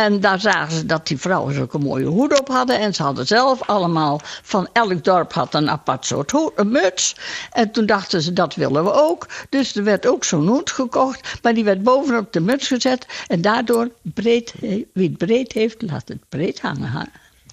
En 0.03 0.19
daar 0.19 0.39
zagen 0.39 0.77
ze 0.77 0.85
dat 0.85 1.07
die 1.07 1.17
vrouwen 1.17 1.53
zulke 1.53 1.77
mooie 1.77 2.05
hoeden 2.05 2.39
op 2.39 2.47
hadden. 2.47 2.79
En 2.79 2.93
ze 2.93 3.03
hadden 3.03 3.27
zelf 3.27 3.61
allemaal, 3.61 4.21
van 4.41 4.67
elk 4.73 5.03
dorp 5.03 5.33
had 5.33 5.53
een 5.53 5.69
apart 5.69 6.05
soort 6.05 6.31
hoed, 6.31 6.51
een 6.55 6.71
muts. 6.71 7.15
En 7.51 7.71
toen 7.71 7.85
dachten 7.85 8.21
ze, 8.21 8.33
dat 8.33 8.55
willen 8.55 8.83
we 8.83 8.93
ook. 8.93 9.27
Dus 9.49 9.75
er 9.75 9.83
werd 9.83 10.07
ook 10.07 10.23
zo'n 10.23 10.47
hoed 10.47 10.71
gekocht. 10.71 11.39
Maar 11.41 11.53
die 11.53 11.63
werd 11.63 11.83
bovenop 11.83 12.33
de 12.33 12.39
muts 12.39 12.67
gezet. 12.67 13.05
En 13.27 13.41
daardoor, 13.41 13.89
breed, 14.01 14.53
wie 14.93 15.07
het 15.07 15.17
breed 15.17 15.51
heeft, 15.51 15.81
laat 15.81 16.07
het 16.07 16.29
breed 16.29 16.61
hangen. 16.61 17.09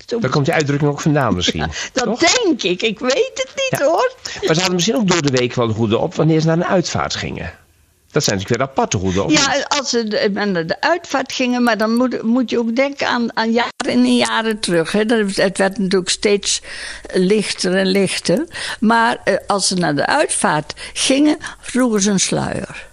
Zo 0.07 0.19
Daar 0.19 0.31
komt 0.31 0.45
die 0.45 0.55
uitdrukking 0.55 0.91
ook 0.91 1.01
vandaan 1.01 1.35
misschien. 1.35 1.61
Ja, 1.61 1.69
dat 1.93 2.05
toch? 2.05 2.19
denk 2.19 2.63
ik. 2.63 2.83
Ik 2.83 2.99
weet 2.99 3.31
het 3.35 3.53
niet 3.55 3.81
ja. 3.81 3.87
hoor. 3.87 4.13
Maar 4.25 4.55
ze 4.55 4.61
hadden 4.61 4.75
misschien 4.75 4.97
ook 4.97 5.09
door 5.09 5.23
de 5.23 5.31
week 5.31 5.55
wel 5.55 5.71
hoeden 5.71 6.01
op 6.01 6.15
wanneer 6.15 6.41
ze 6.41 6.47
naar 6.47 6.57
een 6.57 6.65
uitvaart 6.65 7.15
gingen. 7.15 7.53
Dat 8.13 8.25
zijn 8.25 8.37
natuurlijk 8.37 8.63
weer 8.63 8.71
aparte 8.71 8.97
hoeden. 8.97 9.29
Ja, 9.29 9.65
als 9.69 9.91
ze 9.91 10.29
naar 10.33 10.67
de 10.67 10.81
uitvaart 10.81 11.33
gingen, 11.33 11.63
maar 11.63 11.79
dan 11.79 11.95
moet, 11.95 12.23
moet 12.23 12.51
je 12.51 12.59
ook 12.59 12.77
denken 12.77 13.09
aan, 13.09 13.37
aan 13.37 13.53
jaren 13.53 13.71
en 13.85 14.17
jaren 14.17 14.59
terug. 14.59 14.93
Hè. 14.93 14.99
Het 14.99 15.59
werd 15.59 15.79
natuurlijk 15.79 16.11
steeds 16.11 16.63
lichter 17.13 17.77
en 17.77 17.87
lichter. 17.87 18.47
Maar 18.81 19.21
eh, 19.25 19.35
als 19.47 19.67
ze 19.67 19.75
naar 19.75 19.95
de 19.95 20.07
uitvaart 20.07 20.75
gingen, 20.93 21.37
vroegen 21.61 22.01
ze 22.01 22.11
een 22.11 22.21
sluier. 22.21 22.87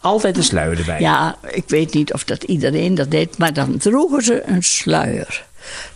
Altijd 0.00 0.36
een 0.36 0.42
sluier 0.42 0.78
erbij? 0.78 1.00
Ja, 1.00 1.36
ik 1.50 1.64
weet 1.66 1.94
niet 1.94 2.12
of 2.12 2.24
dat 2.24 2.42
iedereen 2.42 2.94
dat 2.94 3.10
deed, 3.10 3.38
maar 3.38 3.52
dan 3.52 3.78
droegen 3.78 4.22
ze 4.22 4.42
een 4.46 4.62
sluier 4.62 5.44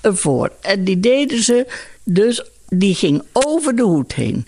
ervoor. 0.01 0.53
En 0.61 0.85
die 0.85 1.01
deden 1.01 1.43
ze 1.43 1.67
dus, 2.05 2.45
die 2.69 2.95
ging 2.95 3.23
over 3.33 3.77
de 3.77 3.83
hoed 3.83 4.13
heen. 4.13 4.47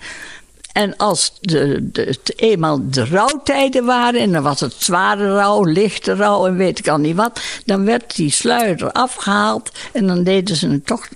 En 0.72 0.96
als 0.96 1.32
de, 1.40 1.90
de, 1.92 2.18
eenmaal 2.37 2.80
de 2.90 3.04
rouwtijden 3.04 3.85
waren, 3.85 4.20
en 4.20 4.32
dan 4.32 4.42
was 4.42 4.61
het 4.61 4.74
zware 4.78 5.35
rouw, 5.35 5.64
lichte 5.64 6.14
rouw 6.14 6.46
en 6.46 6.56
weet 6.56 6.78
ik 6.78 6.88
al 6.88 6.98
niet 6.98 7.16
wat, 7.16 7.40
dan 7.64 7.85
werd 7.85 8.16
die 8.16 8.30
sluier 8.30 8.82
eraf 8.82 9.14
gehaald 9.14 9.70
en 9.92 10.06
dan 10.06 10.24
deden 10.24 10.56
ze 10.56 10.68
het 10.68 10.87
toch, 10.87 11.08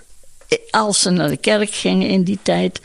als 0.70 1.00
ze 1.00 1.10
naar 1.10 1.28
de 1.28 1.36
kerk 1.36 1.70
gingen 1.70 2.08
in 2.08 2.22
die 2.22 2.38
tijd, 2.42 2.80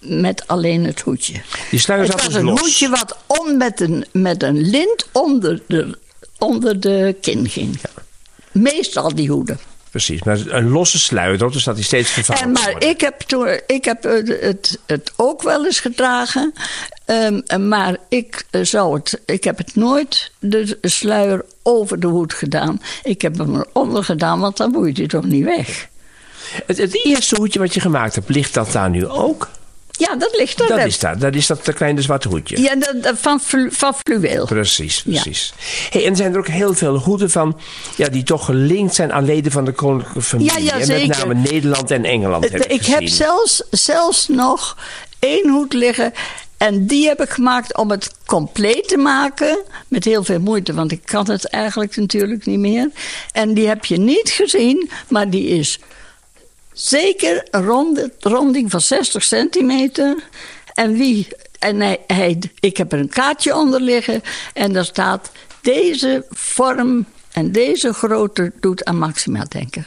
met 0.00 0.46
alleen 0.46 0.84
het 0.84 1.00
hoedje. 1.00 1.42
Die 1.70 1.80
sluier 1.80 2.08
het 2.08 2.24
was 2.24 2.34
een 2.34 2.44
los. 2.44 2.60
hoedje 2.60 2.88
wat 2.88 3.16
om 3.26 3.56
met 3.56 3.80
een, 3.80 4.06
met 4.12 4.42
een 4.42 4.60
lint 4.60 5.06
onder 5.12 5.62
de, 5.66 5.98
onder 6.38 6.80
de 6.80 7.16
kin 7.20 7.48
ging. 7.48 7.78
Ja. 7.82 8.02
Meestal 8.52 9.14
die 9.14 9.28
hoeden. 9.28 9.58
Precies, 9.96 10.22
maar 10.22 10.38
een 10.46 10.68
losse 10.68 10.98
sluier, 10.98 11.50
dus 11.50 11.64
dat 11.64 11.74
hij 11.74 11.84
steeds 11.84 12.10
vervangen 12.10 12.42
en 12.42 12.52
Maar 12.52 12.74
ik 12.78 13.00
heb, 13.00 13.20
toen, 13.20 13.60
ik 13.66 13.84
heb 13.84 14.02
het, 14.02 14.78
het 14.86 15.12
ook 15.16 15.42
wel 15.42 15.64
eens 15.64 15.80
gedragen. 15.80 16.52
Um, 17.06 17.68
maar 17.68 17.96
ik, 18.08 18.46
zou 18.50 18.94
het, 18.94 19.20
ik 19.26 19.44
heb 19.44 19.58
het 19.58 19.74
nooit 19.74 20.32
de 20.38 20.78
sluier 20.80 21.44
over 21.62 22.00
de 22.00 22.06
hoed 22.06 22.34
gedaan. 22.34 22.80
Ik 23.02 23.22
heb 23.22 23.38
hem 23.38 23.56
eronder 23.56 24.04
gedaan, 24.04 24.40
want 24.40 24.56
dan 24.56 24.70
moet 24.70 24.96
je 24.96 25.06
toch 25.06 25.24
niet 25.24 25.44
weg. 25.44 25.88
Het, 26.66 26.78
het 26.78 27.04
eerste 27.04 27.36
hoedje 27.36 27.58
wat 27.58 27.74
je 27.74 27.80
gemaakt 27.80 28.14
hebt, 28.14 28.28
ligt 28.28 28.54
dat 28.54 28.72
daar 28.72 28.90
nu 28.90 29.06
ook? 29.06 29.48
Ja, 29.96 30.16
dat 30.16 30.36
ligt 30.36 30.60
er. 30.60 30.68
Dat 30.68 30.86
is 30.86 30.98
dat. 30.98 31.20
Dat 31.20 31.34
is 31.34 31.46
dat 31.46 31.74
kleine 31.74 32.02
zwarte 32.02 32.28
hoedje. 32.28 32.60
Ja, 32.60 32.74
dat, 32.74 33.18
van, 33.18 33.40
van 33.70 33.94
fluweel. 33.94 34.46
Precies, 34.46 35.02
precies. 35.02 35.52
Ja. 35.56 35.64
Hey, 35.90 36.06
en 36.06 36.16
zijn 36.16 36.32
er 36.32 36.38
ook 36.38 36.48
heel 36.48 36.74
veel 36.74 36.96
hoeden 36.96 37.30
van, 37.30 37.60
ja, 37.96 38.08
die 38.08 38.22
toch 38.22 38.44
gelinkt 38.44 38.94
zijn 38.94 39.12
aan 39.12 39.24
leden 39.24 39.52
van 39.52 39.64
de 39.64 39.72
koninklijke 39.72 40.22
familie. 40.22 40.62
Ja, 40.62 40.78
ja, 40.78 40.84
zeker. 40.84 41.08
Met 41.08 41.18
name 41.18 41.34
Nederland 41.50 41.90
en 41.90 42.04
Engeland. 42.04 42.50
Heb 42.50 42.64
ik 42.64 42.72
ik 42.72 42.86
heb 42.86 43.08
zelfs, 43.08 43.62
zelfs 43.70 44.28
nog 44.28 44.76
één 45.18 45.48
hoed 45.48 45.72
liggen. 45.72 46.12
En 46.56 46.86
die 46.86 47.06
heb 47.06 47.22
ik 47.22 47.30
gemaakt 47.30 47.76
om 47.76 47.90
het 47.90 48.10
compleet 48.26 48.88
te 48.88 48.96
maken. 48.96 49.58
Met 49.88 50.04
heel 50.04 50.24
veel 50.24 50.40
moeite, 50.40 50.74
want 50.74 50.92
ik 50.92 51.00
kan 51.04 51.30
het 51.30 51.48
eigenlijk 51.48 51.96
natuurlijk 51.96 52.46
niet 52.46 52.58
meer. 52.58 52.90
En 53.32 53.54
die 53.54 53.68
heb 53.68 53.84
je 53.84 53.96
niet 53.96 54.28
gezien, 54.28 54.90
maar 55.08 55.30
die 55.30 55.46
is 55.46 55.80
zeker 56.76 57.46
een 57.50 57.64
rond, 57.64 58.08
ronding 58.20 58.70
van 58.70 58.80
60 58.80 59.22
centimeter. 59.22 60.24
En 60.74 60.92
wie. 60.92 61.28
En 61.58 61.80
hij, 61.80 62.00
hij, 62.06 62.38
ik 62.60 62.76
heb 62.76 62.92
er 62.92 62.98
een 62.98 63.08
kaartje 63.08 63.56
onder 63.56 63.80
liggen. 63.80 64.22
En 64.54 64.72
daar 64.72 64.84
staat: 64.84 65.30
deze 65.60 66.26
vorm 66.30 67.06
en 67.32 67.52
deze 67.52 67.92
grootte 67.92 68.52
doet 68.60 68.84
aan 68.84 68.98
Maxima 68.98 69.44
denken. 69.48 69.86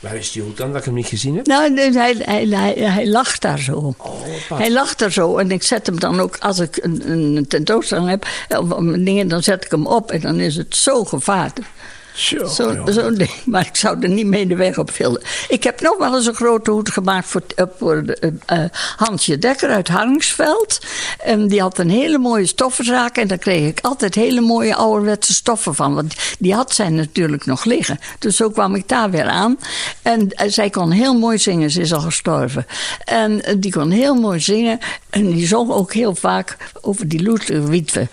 Waar 0.00 0.16
is 0.16 0.32
die 0.32 0.42
hoed 0.42 0.56
dan, 0.56 0.68
dat 0.68 0.78
ik 0.78 0.84
hem 0.84 0.94
niet 0.94 1.06
gezien 1.06 1.36
heb? 1.36 1.46
Nou, 1.46 1.74
hij, 1.74 1.92
hij, 1.92 2.46
hij, 2.46 2.72
hij 2.72 3.08
lacht 3.08 3.42
daar 3.42 3.58
zo. 3.58 3.94
Oh, 3.96 4.22
hij 4.48 4.72
lacht 4.72 4.98
daar 4.98 5.12
zo. 5.12 5.36
En 5.36 5.50
ik 5.50 5.62
zet 5.62 5.86
hem 5.86 6.00
dan 6.00 6.20
ook, 6.20 6.36
als 6.38 6.58
ik 6.58 6.78
een, 6.82 7.10
een 7.10 7.46
tentoonstelling 7.48 8.08
heb, 8.08 8.26
of 8.48 8.68
dingen, 8.98 9.28
dan 9.28 9.42
zet 9.42 9.64
ik 9.64 9.70
hem 9.70 9.86
op. 9.86 10.10
En 10.10 10.20
dan 10.20 10.40
is 10.40 10.56
het 10.56 10.76
zo 10.76 11.04
gevaarlijk. 11.04 11.66
Zo, 12.14 12.46
Zo, 12.46 12.84
zo 12.92 13.12
ding, 13.12 13.30
maar 13.44 13.66
ik 13.66 13.76
zou 13.76 14.00
er 14.00 14.08
niet 14.08 14.26
mee 14.26 14.46
de 14.46 14.56
weg 14.56 14.78
op 14.78 14.90
filmen. 14.90 15.22
Ik 15.48 15.62
heb 15.62 15.80
nog 15.80 15.98
wel 15.98 16.14
eens 16.14 16.26
een 16.26 16.34
grote 16.34 16.70
hoed 16.70 16.90
gemaakt 16.90 17.26
voor, 17.26 17.42
eh, 17.56 17.64
voor 17.78 18.04
de, 18.04 18.14
eh, 18.46 18.64
eh, 18.64 18.70
Hansje 18.96 19.38
Dekker 19.38 19.68
uit 19.68 19.88
Harningsveld. 19.88 20.80
En 21.18 21.48
die 21.48 21.60
had 21.60 21.78
een 21.78 21.90
hele 21.90 22.18
mooie 22.18 22.46
stoffenzaak. 22.46 23.16
En 23.16 23.28
daar 23.28 23.38
kreeg 23.38 23.68
ik 23.68 23.78
altijd 23.80 24.14
hele 24.14 24.40
mooie 24.40 24.74
ouderwetse 24.74 25.34
stoffen 25.34 25.74
van. 25.74 25.94
Want 25.94 26.14
die 26.38 26.54
had 26.54 26.74
zij 26.74 26.88
natuurlijk 26.88 27.46
nog 27.46 27.64
liggen. 27.64 27.98
Dus 28.18 28.36
zo 28.36 28.50
kwam 28.50 28.74
ik 28.74 28.88
daar 28.88 29.10
weer 29.10 29.28
aan. 29.28 29.58
En 30.02 30.32
zij 30.46 30.70
kon 30.70 30.90
heel 30.90 31.14
mooi 31.14 31.38
zingen. 31.38 31.70
Ze 31.70 31.80
is 31.80 31.92
al 31.92 32.00
gestorven. 32.00 32.66
En 33.04 33.42
die 33.58 33.72
kon 33.72 33.90
heel 33.90 34.14
mooi 34.14 34.40
zingen. 34.40 34.78
En 35.10 35.30
die 35.30 35.46
zong 35.46 35.70
ook 35.70 35.92
heel 35.92 36.14
vaak 36.14 36.56
over 36.80 37.08
die 37.08 37.22
Loeter 37.22 37.68
Wietwe. 37.68 38.08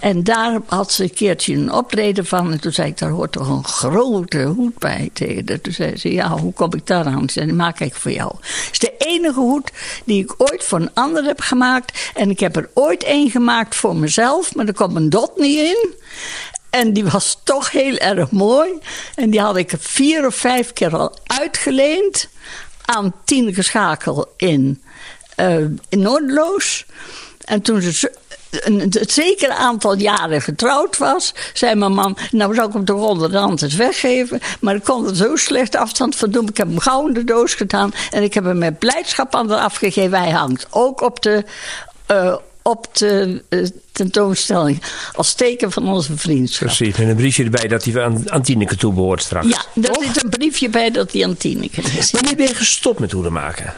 En 0.00 0.24
daar 0.24 0.60
had 0.66 0.92
ze 0.92 1.02
een 1.02 1.14
keertje 1.14 1.54
een 1.54 1.72
optreden 1.72 2.26
van. 2.26 2.52
En 2.52 2.60
toen 2.60 2.72
zei 2.72 2.88
ik, 2.88 2.98
daar 2.98 3.10
hoort 3.10 3.32
toch 3.32 3.48
een 3.48 3.64
grote 3.64 4.42
hoed 4.42 4.78
bij 4.78 5.10
tegen. 5.12 5.60
Toen 5.60 5.72
zei 5.72 5.96
ze, 5.96 6.12
ja, 6.12 6.28
hoe 6.38 6.52
kom 6.52 6.74
ik 6.74 6.86
daar 6.86 7.04
aan? 7.04 7.22
Ik 7.22 7.30
zei, 7.30 7.46
die 7.46 7.54
maak 7.54 7.80
ik 7.80 7.94
voor 7.94 8.10
jou. 8.10 8.34
Het 8.40 8.68
is 8.72 8.78
de 8.78 8.94
enige 8.98 9.40
hoed 9.40 9.70
die 10.04 10.22
ik 10.22 10.34
ooit 10.36 10.64
voor 10.64 10.80
een 10.80 10.94
ander 10.94 11.24
heb 11.24 11.40
gemaakt. 11.40 12.10
En 12.14 12.30
ik 12.30 12.40
heb 12.40 12.56
er 12.56 12.70
ooit 12.74 13.02
één 13.02 13.30
gemaakt 13.30 13.74
voor 13.74 13.96
mezelf. 13.96 14.54
Maar 14.54 14.66
er 14.66 14.72
kwam 14.72 14.96
een 14.96 15.10
dot 15.10 15.36
niet 15.36 15.58
in. 15.58 15.94
En 16.70 16.92
die 16.92 17.04
was 17.04 17.40
toch 17.44 17.70
heel 17.70 17.96
erg 17.96 18.30
mooi. 18.30 18.70
En 19.14 19.30
die 19.30 19.40
had 19.40 19.56
ik 19.56 19.72
vier 19.78 20.26
of 20.26 20.34
vijf 20.34 20.72
keer 20.72 20.96
al 20.96 21.16
uitgeleend. 21.26 22.28
Aan 22.84 23.14
Tineke 23.24 23.62
Schakel 23.62 24.32
in, 24.36 24.82
eh 25.34 25.56
in 25.88 26.00
Noordloos. 26.00 26.86
En 27.44 27.62
toen 27.62 27.80
ze 27.80 28.12
een, 28.60 28.80
het 28.80 29.12
zeker 29.12 29.50
aantal 29.50 29.96
jaren 29.96 30.42
getrouwd 30.42 30.98
was, 30.98 31.34
zei 31.52 31.74
mijn 31.74 31.92
man: 31.92 32.16
Nou, 32.30 32.54
zou 32.54 32.66
ik 32.68 32.72
hem 32.72 32.84
toch 32.84 33.08
onder 33.08 33.30
de 33.30 33.36
hand 33.38 33.62
eens 33.62 33.74
weggeven. 33.74 34.40
Maar 34.60 34.74
ik 34.74 34.84
kon 34.84 35.08
er 35.08 35.16
zo 35.16 35.36
slecht 35.36 35.76
afstand 35.76 36.16
van 36.16 36.30
doen. 36.30 36.48
Ik 36.48 36.56
heb 36.56 36.66
hem 36.66 36.78
gauw 36.78 37.06
in 37.06 37.14
de 37.14 37.24
doos 37.24 37.54
gedaan. 37.54 37.92
En 38.10 38.22
ik 38.22 38.34
heb 38.34 38.44
hem 38.44 38.58
met 38.58 38.78
blijdschap 38.78 39.34
aan 39.34 39.50
haar 39.50 39.60
afgegeven. 39.60 40.18
Hij 40.18 40.30
hangt 40.30 40.66
ook 40.70 41.00
op 41.00 41.22
de. 41.22 41.44
eh, 42.06 42.34
op 42.64 42.86
de 42.92 43.42
eh, 43.48 43.64
tentoonstelling 43.92 44.82
als 45.14 45.34
teken 45.34 45.72
van 45.72 45.88
onze 45.88 46.16
vriendschap. 46.16 46.66
Precies, 46.66 46.96
met 46.96 47.08
een 47.08 47.16
briefje 47.16 47.44
erbij 47.44 47.68
dat 47.68 47.84
hij 47.84 48.02
aan, 48.02 48.30
aan 48.30 48.42
Tineke 48.42 48.76
toe 48.76 48.92
behoort 48.92 49.22
straks. 49.22 49.46
Ja, 49.48 49.64
daar 49.74 49.96
zit 50.00 50.24
een 50.24 50.30
briefje 50.30 50.68
bij 50.68 50.90
dat 50.90 51.12
hij 51.12 51.24
aan 51.24 51.36
Tineke 51.36 51.82
is. 51.98 52.10
Wanneer 52.10 52.36
ben 52.36 52.46
je 52.46 52.54
gestopt 52.54 52.98
met 52.98 53.12
hoeden 53.12 53.32
maken? 53.32 53.74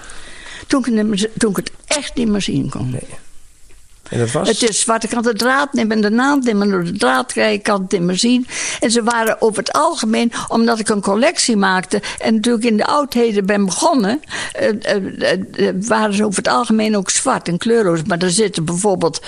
Toen 0.66 0.84
ik, 0.86 1.20
het 1.20 1.30
toen 1.38 1.50
ik 1.50 1.56
het 1.56 1.70
echt 1.86 2.14
niet 2.14 2.28
meer 2.28 2.42
zien 2.42 2.68
kon. 2.70 2.98
Het 4.46 4.62
is 4.62 4.80
zwart. 4.80 5.04
Ik 5.04 5.10
kan 5.10 5.22
de 5.22 5.34
draad 5.34 5.72
nemen 5.72 5.96
en 5.96 6.02
de 6.02 6.10
naald 6.10 6.44
nemen 6.44 6.70
door 6.70 6.84
de 6.84 6.92
draad 6.92 7.32
krijgen. 7.32 7.52
Niet 7.88 8.00
meer 8.00 8.18
zien. 8.18 8.46
En 8.80 8.90
ze 8.90 9.02
waren 9.02 9.40
over 9.40 9.58
het 9.58 9.72
algemeen, 9.72 10.32
omdat 10.48 10.78
ik 10.78 10.88
een 10.88 11.00
collectie 11.00 11.56
maakte. 11.56 12.02
En 12.18 12.34
natuurlijk 12.34 12.64
in 12.64 12.76
de 12.76 12.86
oudheden 12.86 13.46
ben 13.46 13.64
begonnen. 13.64 14.20
eh, 14.52 14.68
eh, 14.68 15.68
eh, 15.68 15.74
waren 15.78 16.14
ze 16.14 16.24
over 16.24 16.38
het 16.38 16.48
algemeen 16.52 16.96
ook 16.96 17.10
zwart 17.10 17.48
en 17.48 17.58
kleurloos. 17.58 18.02
Maar 18.02 18.18
er 18.18 18.30
zitten 18.30 18.64
bijvoorbeeld 18.64 19.20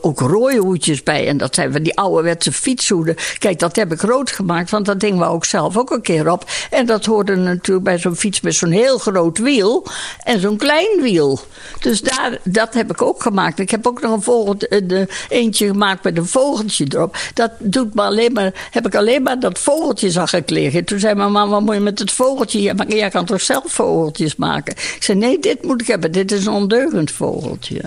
ook 0.00 0.20
rode 0.20 0.56
hoedjes 0.56 1.02
bij. 1.02 1.28
En 1.28 1.36
dat 1.36 1.54
zijn 1.54 1.72
van 1.72 1.82
die 1.82 1.96
ouderwetse 1.96 2.52
fietshoeden. 2.52 3.16
Kijk, 3.38 3.58
dat 3.58 3.76
heb 3.76 3.92
ik 3.92 4.00
rood 4.00 4.30
gemaakt. 4.30 4.70
Want 4.70 4.86
dat 4.86 5.00
ding 5.00 5.18
wou 5.18 5.36
ik 5.36 5.44
zelf 5.44 5.76
ook 5.76 5.90
een 5.90 6.02
keer 6.02 6.30
op. 6.30 6.50
En 6.70 6.86
dat 6.86 7.04
hoorde 7.04 7.36
natuurlijk 7.36 7.84
bij 7.84 7.98
zo'n 7.98 8.16
fiets 8.16 8.40
met 8.40 8.54
zo'n 8.54 8.70
heel 8.70 8.98
groot 8.98 9.38
wiel. 9.38 9.86
En 10.22 10.40
zo'n 10.40 10.56
klein 10.56 11.02
wiel. 11.02 11.40
Dus 11.80 12.00
daar, 12.00 12.38
dat 12.44 12.74
heb 12.74 12.90
ik 12.90 13.02
ook 13.02 13.22
gemaakt. 13.22 13.34
Ik 13.56 13.70
heb 13.70 13.86
ook 13.86 14.00
nog 14.00 14.12
een 14.12 14.22
vogel, 14.22 14.56
eh, 14.58 15.02
eentje 15.28 15.66
gemaakt 15.66 16.04
met 16.04 16.16
een 16.16 16.26
vogeltje 16.26 16.86
erop. 16.88 17.16
Dat 17.34 17.50
doet 17.58 17.94
me 17.94 18.02
alleen 18.02 18.32
maar, 18.32 18.68
heb 18.70 18.86
ik 18.86 18.94
alleen 18.94 19.22
maar 19.22 19.40
dat 19.40 19.58
vogeltje 19.58 20.10
zag 20.10 20.32
ik 20.32 20.50
liggen. 20.50 20.84
Toen 20.84 20.98
zei 20.98 21.14
mijn 21.14 21.32
mama, 21.32 21.50
wat 21.50 21.60
moet 21.60 21.74
je 21.74 21.80
met 21.80 21.98
het 21.98 22.12
vogeltje? 22.12 22.62
Ja, 22.62 22.72
maar 22.72 22.88
jij 22.88 23.10
kan 23.10 23.24
toch 23.24 23.40
zelf 23.40 23.64
vogeltjes 23.66 24.36
maken? 24.36 24.72
Ik 24.72 25.02
zei, 25.02 25.18
nee, 25.18 25.38
dit 25.38 25.62
moet 25.62 25.80
ik 25.80 25.86
hebben. 25.86 26.12
Dit 26.12 26.32
is 26.32 26.46
een 26.46 26.52
ondeugend 26.52 27.10
vogeltje. 27.10 27.80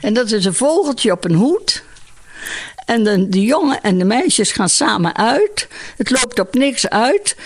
En 0.00 0.14
dat 0.14 0.30
is 0.30 0.44
een 0.44 0.54
vogeltje 0.54 1.12
op 1.12 1.24
een 1.24 1.34
hoed. 1.34 1.82
En 2.84 3.04
de, 3.04 3.28
de 3.28 3.42
jongen 3.42 3.82
en 3.82 3.98
de 3.98 4.04
meisjes 4.04 4.52
gaan 4.52 4.68
samen 4.68 5.16
uit. 5.16 5.68
Het 5.96 6.10
loopt 6.10 6.40
op 6.40 6.54
niks 6.54 6.88
uit. 6.88 7.36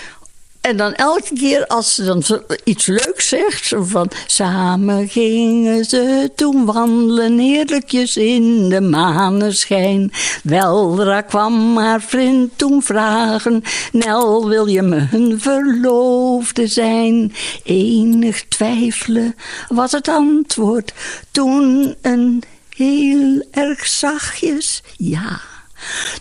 En 0.60 0.76
dan 0.76 0.94
elke 0.94 1.34
keer 1.34 1.66
als 1.66 1.94
ze 1.94 2.04
dan 2.04 2.22
iets 2.64 2.86
leuks 2.86 3.28
zegt, 3.28 3.74
van 3.78 4.10
samen 4.26 5.08
gingen 5.08 5.84
ze 5.84 6.30
toen 6.34 6.64
wandelen 6.64 7.38
heerlijkjes 7.38 8.16
in 8.16 8.68
de 8.68 8.80
maneschijn. 8.80 10.12
Weldra 10.42 11.20
kwam 11.20 11.76
haar 11.76 12.02
vriend 12.02 12.58
toen 12.58 12.82
vragen, 12.82 13.62
Nel 13.92 14.48
wil 14.48 14.66
je 14.66 14.82
mijn 14.82 15.40
verloofde 15.40 16.66
zijn? 16.66 17.32
Enig 17.64 18.48
twijfelen 18.48 19.34
was 19.68 19.92
het 19.92 20.08
antwoord, 20.08 20.92
toen 21.30 21.94
een 22.02 22.42
heel 22.76 23.42
erg 23.50 23.86
zachtjes 23.86 24.82
ja. 24.96 25.40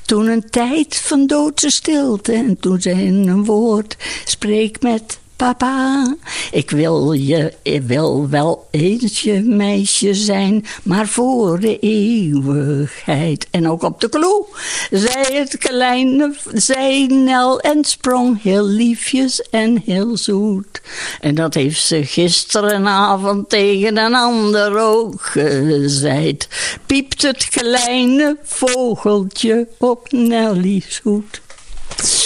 Toen 0.05 0.27
een 0.27 0.49
tijd 0.49 0.97
van 0.97 1.27
doodse 1.27 1.69
stilte 1.69 2.33
en 2.33 2.59
toen 2.59 2.81
zei 2.81 3.07
een 3.07 3.45
woord: 3.45 3.97
spreek 4.25 4.81
met 4.81 5.19
papa. 5.37 6.15
Ik 6.51 6.71
wil 6.71 7.11
je, 7.11 7.53
ik 7.61 7.81
wil 7.81 8.29
wel 8.29 8.67
eens 8.71 9.21
je 9.21 9.41
meisje 9.41 10.13
zijn, 10.13 10.65
maar 10.83 11.07
voor 11.07 11.59
de 11.59 11.79
eeuwigheid. 11.79 13.47
En 13.51 13.69
ook 13.69 13.83
op 13.83 14.01
de 14.01 14.09
kloe 14.09 14.45
zei 14.91 15.35
het 15.37 15.57
kleine, 15.57 16.35
zei 16.53 17.07
Nel 17.07 17.59
en 17.59 17.83
sprong 17.83 18.41
heel 18.41 18.65
liefjes 18.65 19.41
en 19.49 19.81
heel 19.85 20.17
zoet. 20.17 20.81
En 21.21 21.35
dat 21.35 21.53
heeft 21.53 21.81
ze 21.81 22.05
gisterenavond 22.05 23.49
tegen 23.49 23.97
een 23.97 24.15
ander 24.15 24.77
ook 24.79 25.21
gezeid. 25.21 26.47
Piept 26.85 27.21
het 27.21 27.47
kleine 27.49 28.37
vogeltje 28.43 29.67
op 29.77 30.11
Nelly's 30.11 30.99
hoed. 31.03 31.41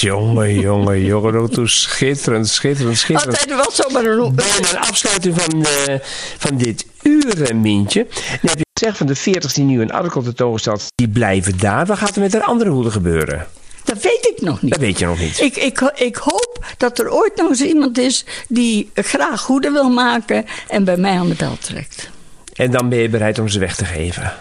Jongen, 0.02 0.60
jongen, 0.60 1.06
jongen. 1.06 1.36
ook 1.36 1.68
schitterend, 1.68 2.50
schitterend, 2.50 2.98
schitterend. 2.98 3.40
Altijd 3.40 3.56
wel 3.56 3.72
zomaar 3.72 4.06
een 4.06 4.36
Bijna 4.36 4.70
een 4.70 4.78
afsluiting 4.78 5.42
van, 5.42 5.66
eh, 5.66 5.96
van 6.38 6.58
dit 6.58 6.86
uur, 7.04 7.42
eh, 7.42 7.56
Mintje. 7.56 8.08
Dan 8.42 8.50
heb 8.50 8.58
je 8.58 8.66
gezegd 8.74 8.98
van 8.98 9.08
de 9.08 9.16
40 9.16 9.54
die 9.54 9.64
nu 9.64 9.82
in 9.82 9.92
Arkel 9.92 10.22
tentoongesteld, 10.22 10.86
die 10.96 11.08
blijven 11.10 11.58
daar. 11.58 11.86
Wat 11.86 11.98
gaat 11.98 12.16
er 12.16 12.22
met 12.22 12.32
de 12.32 12.44
andere 12.44 12.70
hoeden 12.70 12.92
gebeuren? 12.92 13.48
Dat 13.84 14.02
weet 14.02 14.34
ik 14.36 14.42
nog 14.42 14.62
niet. 14.62 14.72
Dat 14.72 14.80
weet 14.80 15.00
je 15.00 15.06
nog 15.06 15.20
niet. 15.20 15.40
Ik, 15.40 15.56
ik, 15.56 15.80
ik 15.96 16.16
hoop 16.16 16.66
dat 16.78 17.00
er 17.00 17.12
ooit 17.12 17.36
nog 17.36 17.50
eens 17.50 17.62
iemand 17.62 17.98
is 17.98 18.26
die 18.48 18.92
graag 18.94 19.46
hoeden 19.46 19.74
wil 19.74 19.90
maken 19.90 20.46
en 20.68 20.84
bij 20.84 20.98
mij 20.98 21.18
aan 21.18 21.30
de 21.30 21.36
bel 21.36 21.58
trekt. 21.60 22.10
En 22.54 22.72
dan 22.72 22.90
ben 22.90 23.00
je 23.00 23.10
bereid 23.10 23.40
om 23.40 23.48
ze 23.48 23.60
weg 23.60 23.76
te 23.76 23.86
geven. 23.86 24.34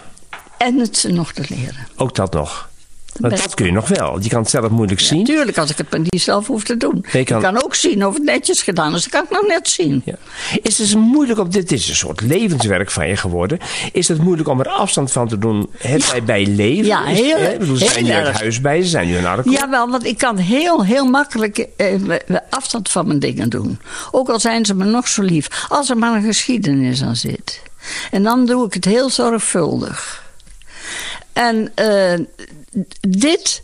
En 0.57 0.77
het 0.77 0.97
ze 0.97 1.11
nog 1.11 1.33
te 1.33 1.45
leren. 1.49 1.87
Ook 1.95 2.15
dat 2.15 2.33
nog. 2.33 2.69
Want 3.19 3.37
dat 3.37 3.53
kun 3.53 3.65
je 3.65 3.71
nog 3.71 3.87
wel. 3.87 4.19
Je 4.21 4.29
kan 4.29 4.39
het 4.41 4.49
zelf 4.49 4.69
moeilijk 4.69 4.99
zien. 4.99 5.19
Natuurlijk, 5.19 5.57
als 5.57 5.69
ik 5.69 5.77
het 5.77 5.97
niet 6.11 6.21
zelf 6.21 6.47
hoef 6.47 6.63
te 6.63 6.77
doen. 6.77 7.05
Je 7.11 7.19
Ik 7.19 7.25
kan- 7.25 7.41
kan 7.41 7.63
ook 7.63 7.75
zien 7.75 8.05
of 8.05 8.13
het 8.13 8.23
netjes 8.23 8.61
gedaan 8.61 8.95
is. 8.95 9.01
Dat 9.03 9.11
kan 9.11 9.23
ik 9.23 9.29
nog 9.29 9.47
net 9.47 9.69
zien. 9.69 10.01
Ja. 10.05 10.15
Is 10.61 10.77
het 10.77 10.95
moeilijk 10.95 11.39
om 11.39 11.49
dit, 11.49 11.69
dit 11.69 11.79
is 11.79 11.89
een 11.89 11.95
soort 11.95 12.21
levenswerk 12.21 12.91
van 12.91 13.07
je 13.07 13.15
geworden. 13.17 13.59
Is 13.91 14.07
het 14.07 14.21
moeilijk 14.23 14.49
om 14.49 14.59
er 14.59 14.67
afstand 14.67 15.11
van 15.11 15.27
te 15.27 15.37
doen? 15.37 15.69
Het 15.77 16.09
bij, 16.11 16.23
bij 16.23 16.45
leven? 16.45 16.85
Ja, 16.85 17.07
Is- 17.07 17.19
heel- 17.19 17.37
hè? 17.37 17.51
Ik 17.53 17.59
bedoel, 17.59 17.77
heel 17.77 17.87
zijn 17.87 18.11
uit 18.11 18.27
erg. 18.27 18.39
huis 18.39 18.61
bij, 18.61 18.81
ze 18.81 18.89
zijn 18.89 19.07
nu 19.07 19.17
in 19.17 19.25
Arkel. 19.25 19.51
Jawel, 19.51 19.89
want 19.89 20.05
ik 20.05 20.17
kan 20.17 20.37
heel, 20.37 20.85
heel 20.85 21.05
makkelijk 21.05 21.57
eh, 21.77 21.93
afstand 22.49 22.89
van 22.89 23.07
mijn 23.07 23.19
dingen 23.19 23.49
doen. 23.49 23.79
Ook 24.11 24.29
al 24.29 24.39
zijn 24.39 24.65
ze 24.65 24.75
me 24.75 24.85
nog 24.85 25.07
zo 25.07 25.21
lief. 25.21 25.65
Als 25.69 25.89
er 25.89 25.97
maar 25.97 26.15
een 26.15 26.23
geschiedenis 26.23 27.03
aan 27.03 27.15
zit. 27.15 27.61
En 28.11 28.23
dan 28.23 28.45
doe 28.45 28.65
ik 28.65 28.73
het 28.73 28.85
heel 28.85 29.09
zorgvuldig. 29.09 30.19
En 31.33 31.71
eh, 31.75 32.19
dit, 33.01 33.63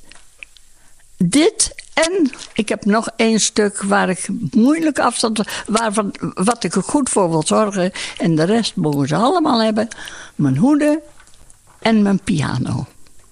dit 1.18 1.76
En 1.93 2.32
ik 2.53 2.70
heb 2.70 2.86
nog 2.86 3.09
één 3.15 3.39
stuk 3.39 3.82
waar 3.82 4.09
ik 4.09 4.28
moeilijk 4.51 4.99
afstand, 4.99 5.41
waarvan, 5.68 6.15
wat 6.34 6.63
ik 6.63 6.76
er 6.76 6.84
goed 6.84 7.09
voor 7.09 7.30
wil 7.30 7.43
zorgen. 7.45 7.91
En 8.18 8.36
de 8.36 8.43
rest 8.43 8.76
mogen 8.76 9.07
ze 9.07 9.15
allemaal 9.15 9.61
hebben. 9.61 9.88
Mijn 10.36 10.57
hoeden 10.57 10.99
en 11.80 12.01
mijn 12.01 12.20
piano. 12.20 12.86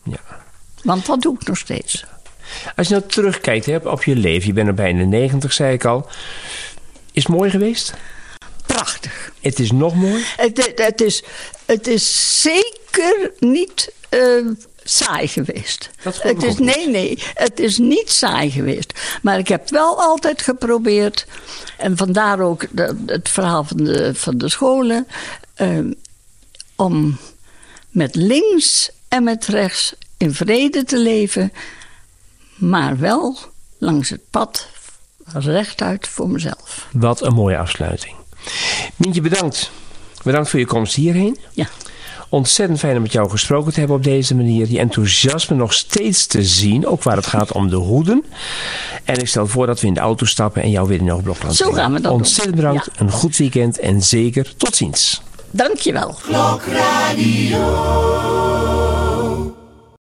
Ja. 0.03 0.19
Want 0.83 1.05
dat 1.05 1.21
doe 1.21 1.35
ik 1.39 1.47
nog 1.47 1.57
steeds. 1.57 2.05
Als 2.75 2.87
je 2.87 2.93
nou 2.93 3.07
terugkijkt 3.07 3.65
hè, 3.65 3.75
op 3.77 4.03
je 4.03 4.15
leven, 4.15 4.47
je 4.47 4.53
bent 4.53 4.67
er 4.67 4.73
bijna 4.73 5.03
90, 5.03 5.53
zei 5.53 5.73
ik 5.73 5.85
al. 5.85 6.07
Is 7.11 7.23
het 7.23 7.31
mooi 7.31 7.49
geweest? 7.49 7.93
Prachtig. 8.65 9.31
Het 9.41 9.59
is 9.59 9.71
nog 9.71 9.95
mooi? 9.95 10.23
Het, 10.35 10.65
het, 10.65 10.81
het 10.85 11.01
is, 11.01 11.23
het 11.65 11.87
is 11.87 12.41
zeker 12.41 13.31
niet 13.39 13.93
eh, 14.15 14.45
saai 14.83 15.27
geweest. 15.27 15.89
Dat 16.03 16.21
het 16.21 16.43
is, 16.43 16.57
nee, 16.57 16.89
nee, 16.89 17.19
het 17.33 17.59
is 17.59 17.77
niet 17.77 18.11
saai 18.11 18.49
geweest. 18.51 18.93
Maar 19.21 19.37
ik 19.37 19.47
heb 19.47 19.69
wel 19.69 20.01
altijd 20.01 20.41
geprobeerd, 20.41 21.25
en 21.77 21.97
vandaar 21.97 22.39
ook 22.39 22.65
de- 22.71 23.03
het 23.05 23.29
verhaal 23.29 23.63
van 23.63 23.77
de, 23.77 24.15
van 24.15 24.37
de 24.37 24.49
scholen, 24.49 25.07
eh, 25.53 25.79
om 26.75 27.17
met 27.89 28.15
links 28.15 28.89
en 29.07 29.23
met 29.23 29.45
rechts 29.45 29.93
in 30.17 30.33
vrede 30.33 30.83
te 30.83 30.97
leven, 30.97 31.53
maar 32.55 32.97
wel 32.99 33.37
langs 33.77 34.09
het 34.09 34.21
pad 34.29 34.67
rechtuit 35.33 36.07
voor 36.07 36.29
mezelf. 36.29 36.87
Wat 36.91 37.21
een 37.21 37.33
mooie 37.33 37.57
afsluiting. 37.57 38.15
Mientje, 38.95 39.21
bedankt. 39.21 39.71
Bedankt 40.23 40.49
voor 40.49 40.59
je 40.59 40.65
komst 40.65 40.95
hierheen. 40.95 41.37
Ja. 41.51 41.67
Ontzettend 42.35 42.79
fijn 42.79 42.95
om 42.95 43.01
met 43.01 43.11
jou 43.11 43.29
gesproken 43.29 43.73
te 43.73 43.79
hebben 43.79 43.97
op 43.97 44.03
deze 44.03 44.35
manier. 44.35 44.67
Die 44.67 44.79
enthousiasme 44.79 45.55
nog 45.55 45.73
steeds 45.73 46.25
te 46.25 46.43
zien, 46.43 46.87
ook 46.87 47.03
waar 47.03 47.15
het 47.15 47.25
gaat 47.25 47.51
om 47.51 47.69
de 47.69 47.75
hoeden. 47.75 48.25
En 49.03 49.19
ik 49.19 49.27
stel 49.27 49.47
voor 49.47 49.65
dat 49.65 49.81
we 49.81 49.87
in 49.87 49.93
de 49.93 49.99
auto 49.99 50.25
stappen 50.25 50.61
en 50.61 50.69
jou 50.69 50.87
weer 50.87 50.99
in 50.99 51.09
Hoogblokland 51.09 51.55
Zo 51.55 51.63
brengen. 51.63 51.81
gaan 51.83 51.93
we 51.93 52.01
dat 52.01 52.11
doen. 52.11 52.19
Ontzettend 52.19 52.55
bedankt, 52.55 52.89
een 52.97 53.11
goed 53.11 53.37
weekend 53.37 53.79
en 53.79 54.01
zeker 54.01 54.53
tot 54.57 54.75
ziens. 54.75 55.21
Dankjewel. 55.51 56.15
Klokradio. 56.21 57.57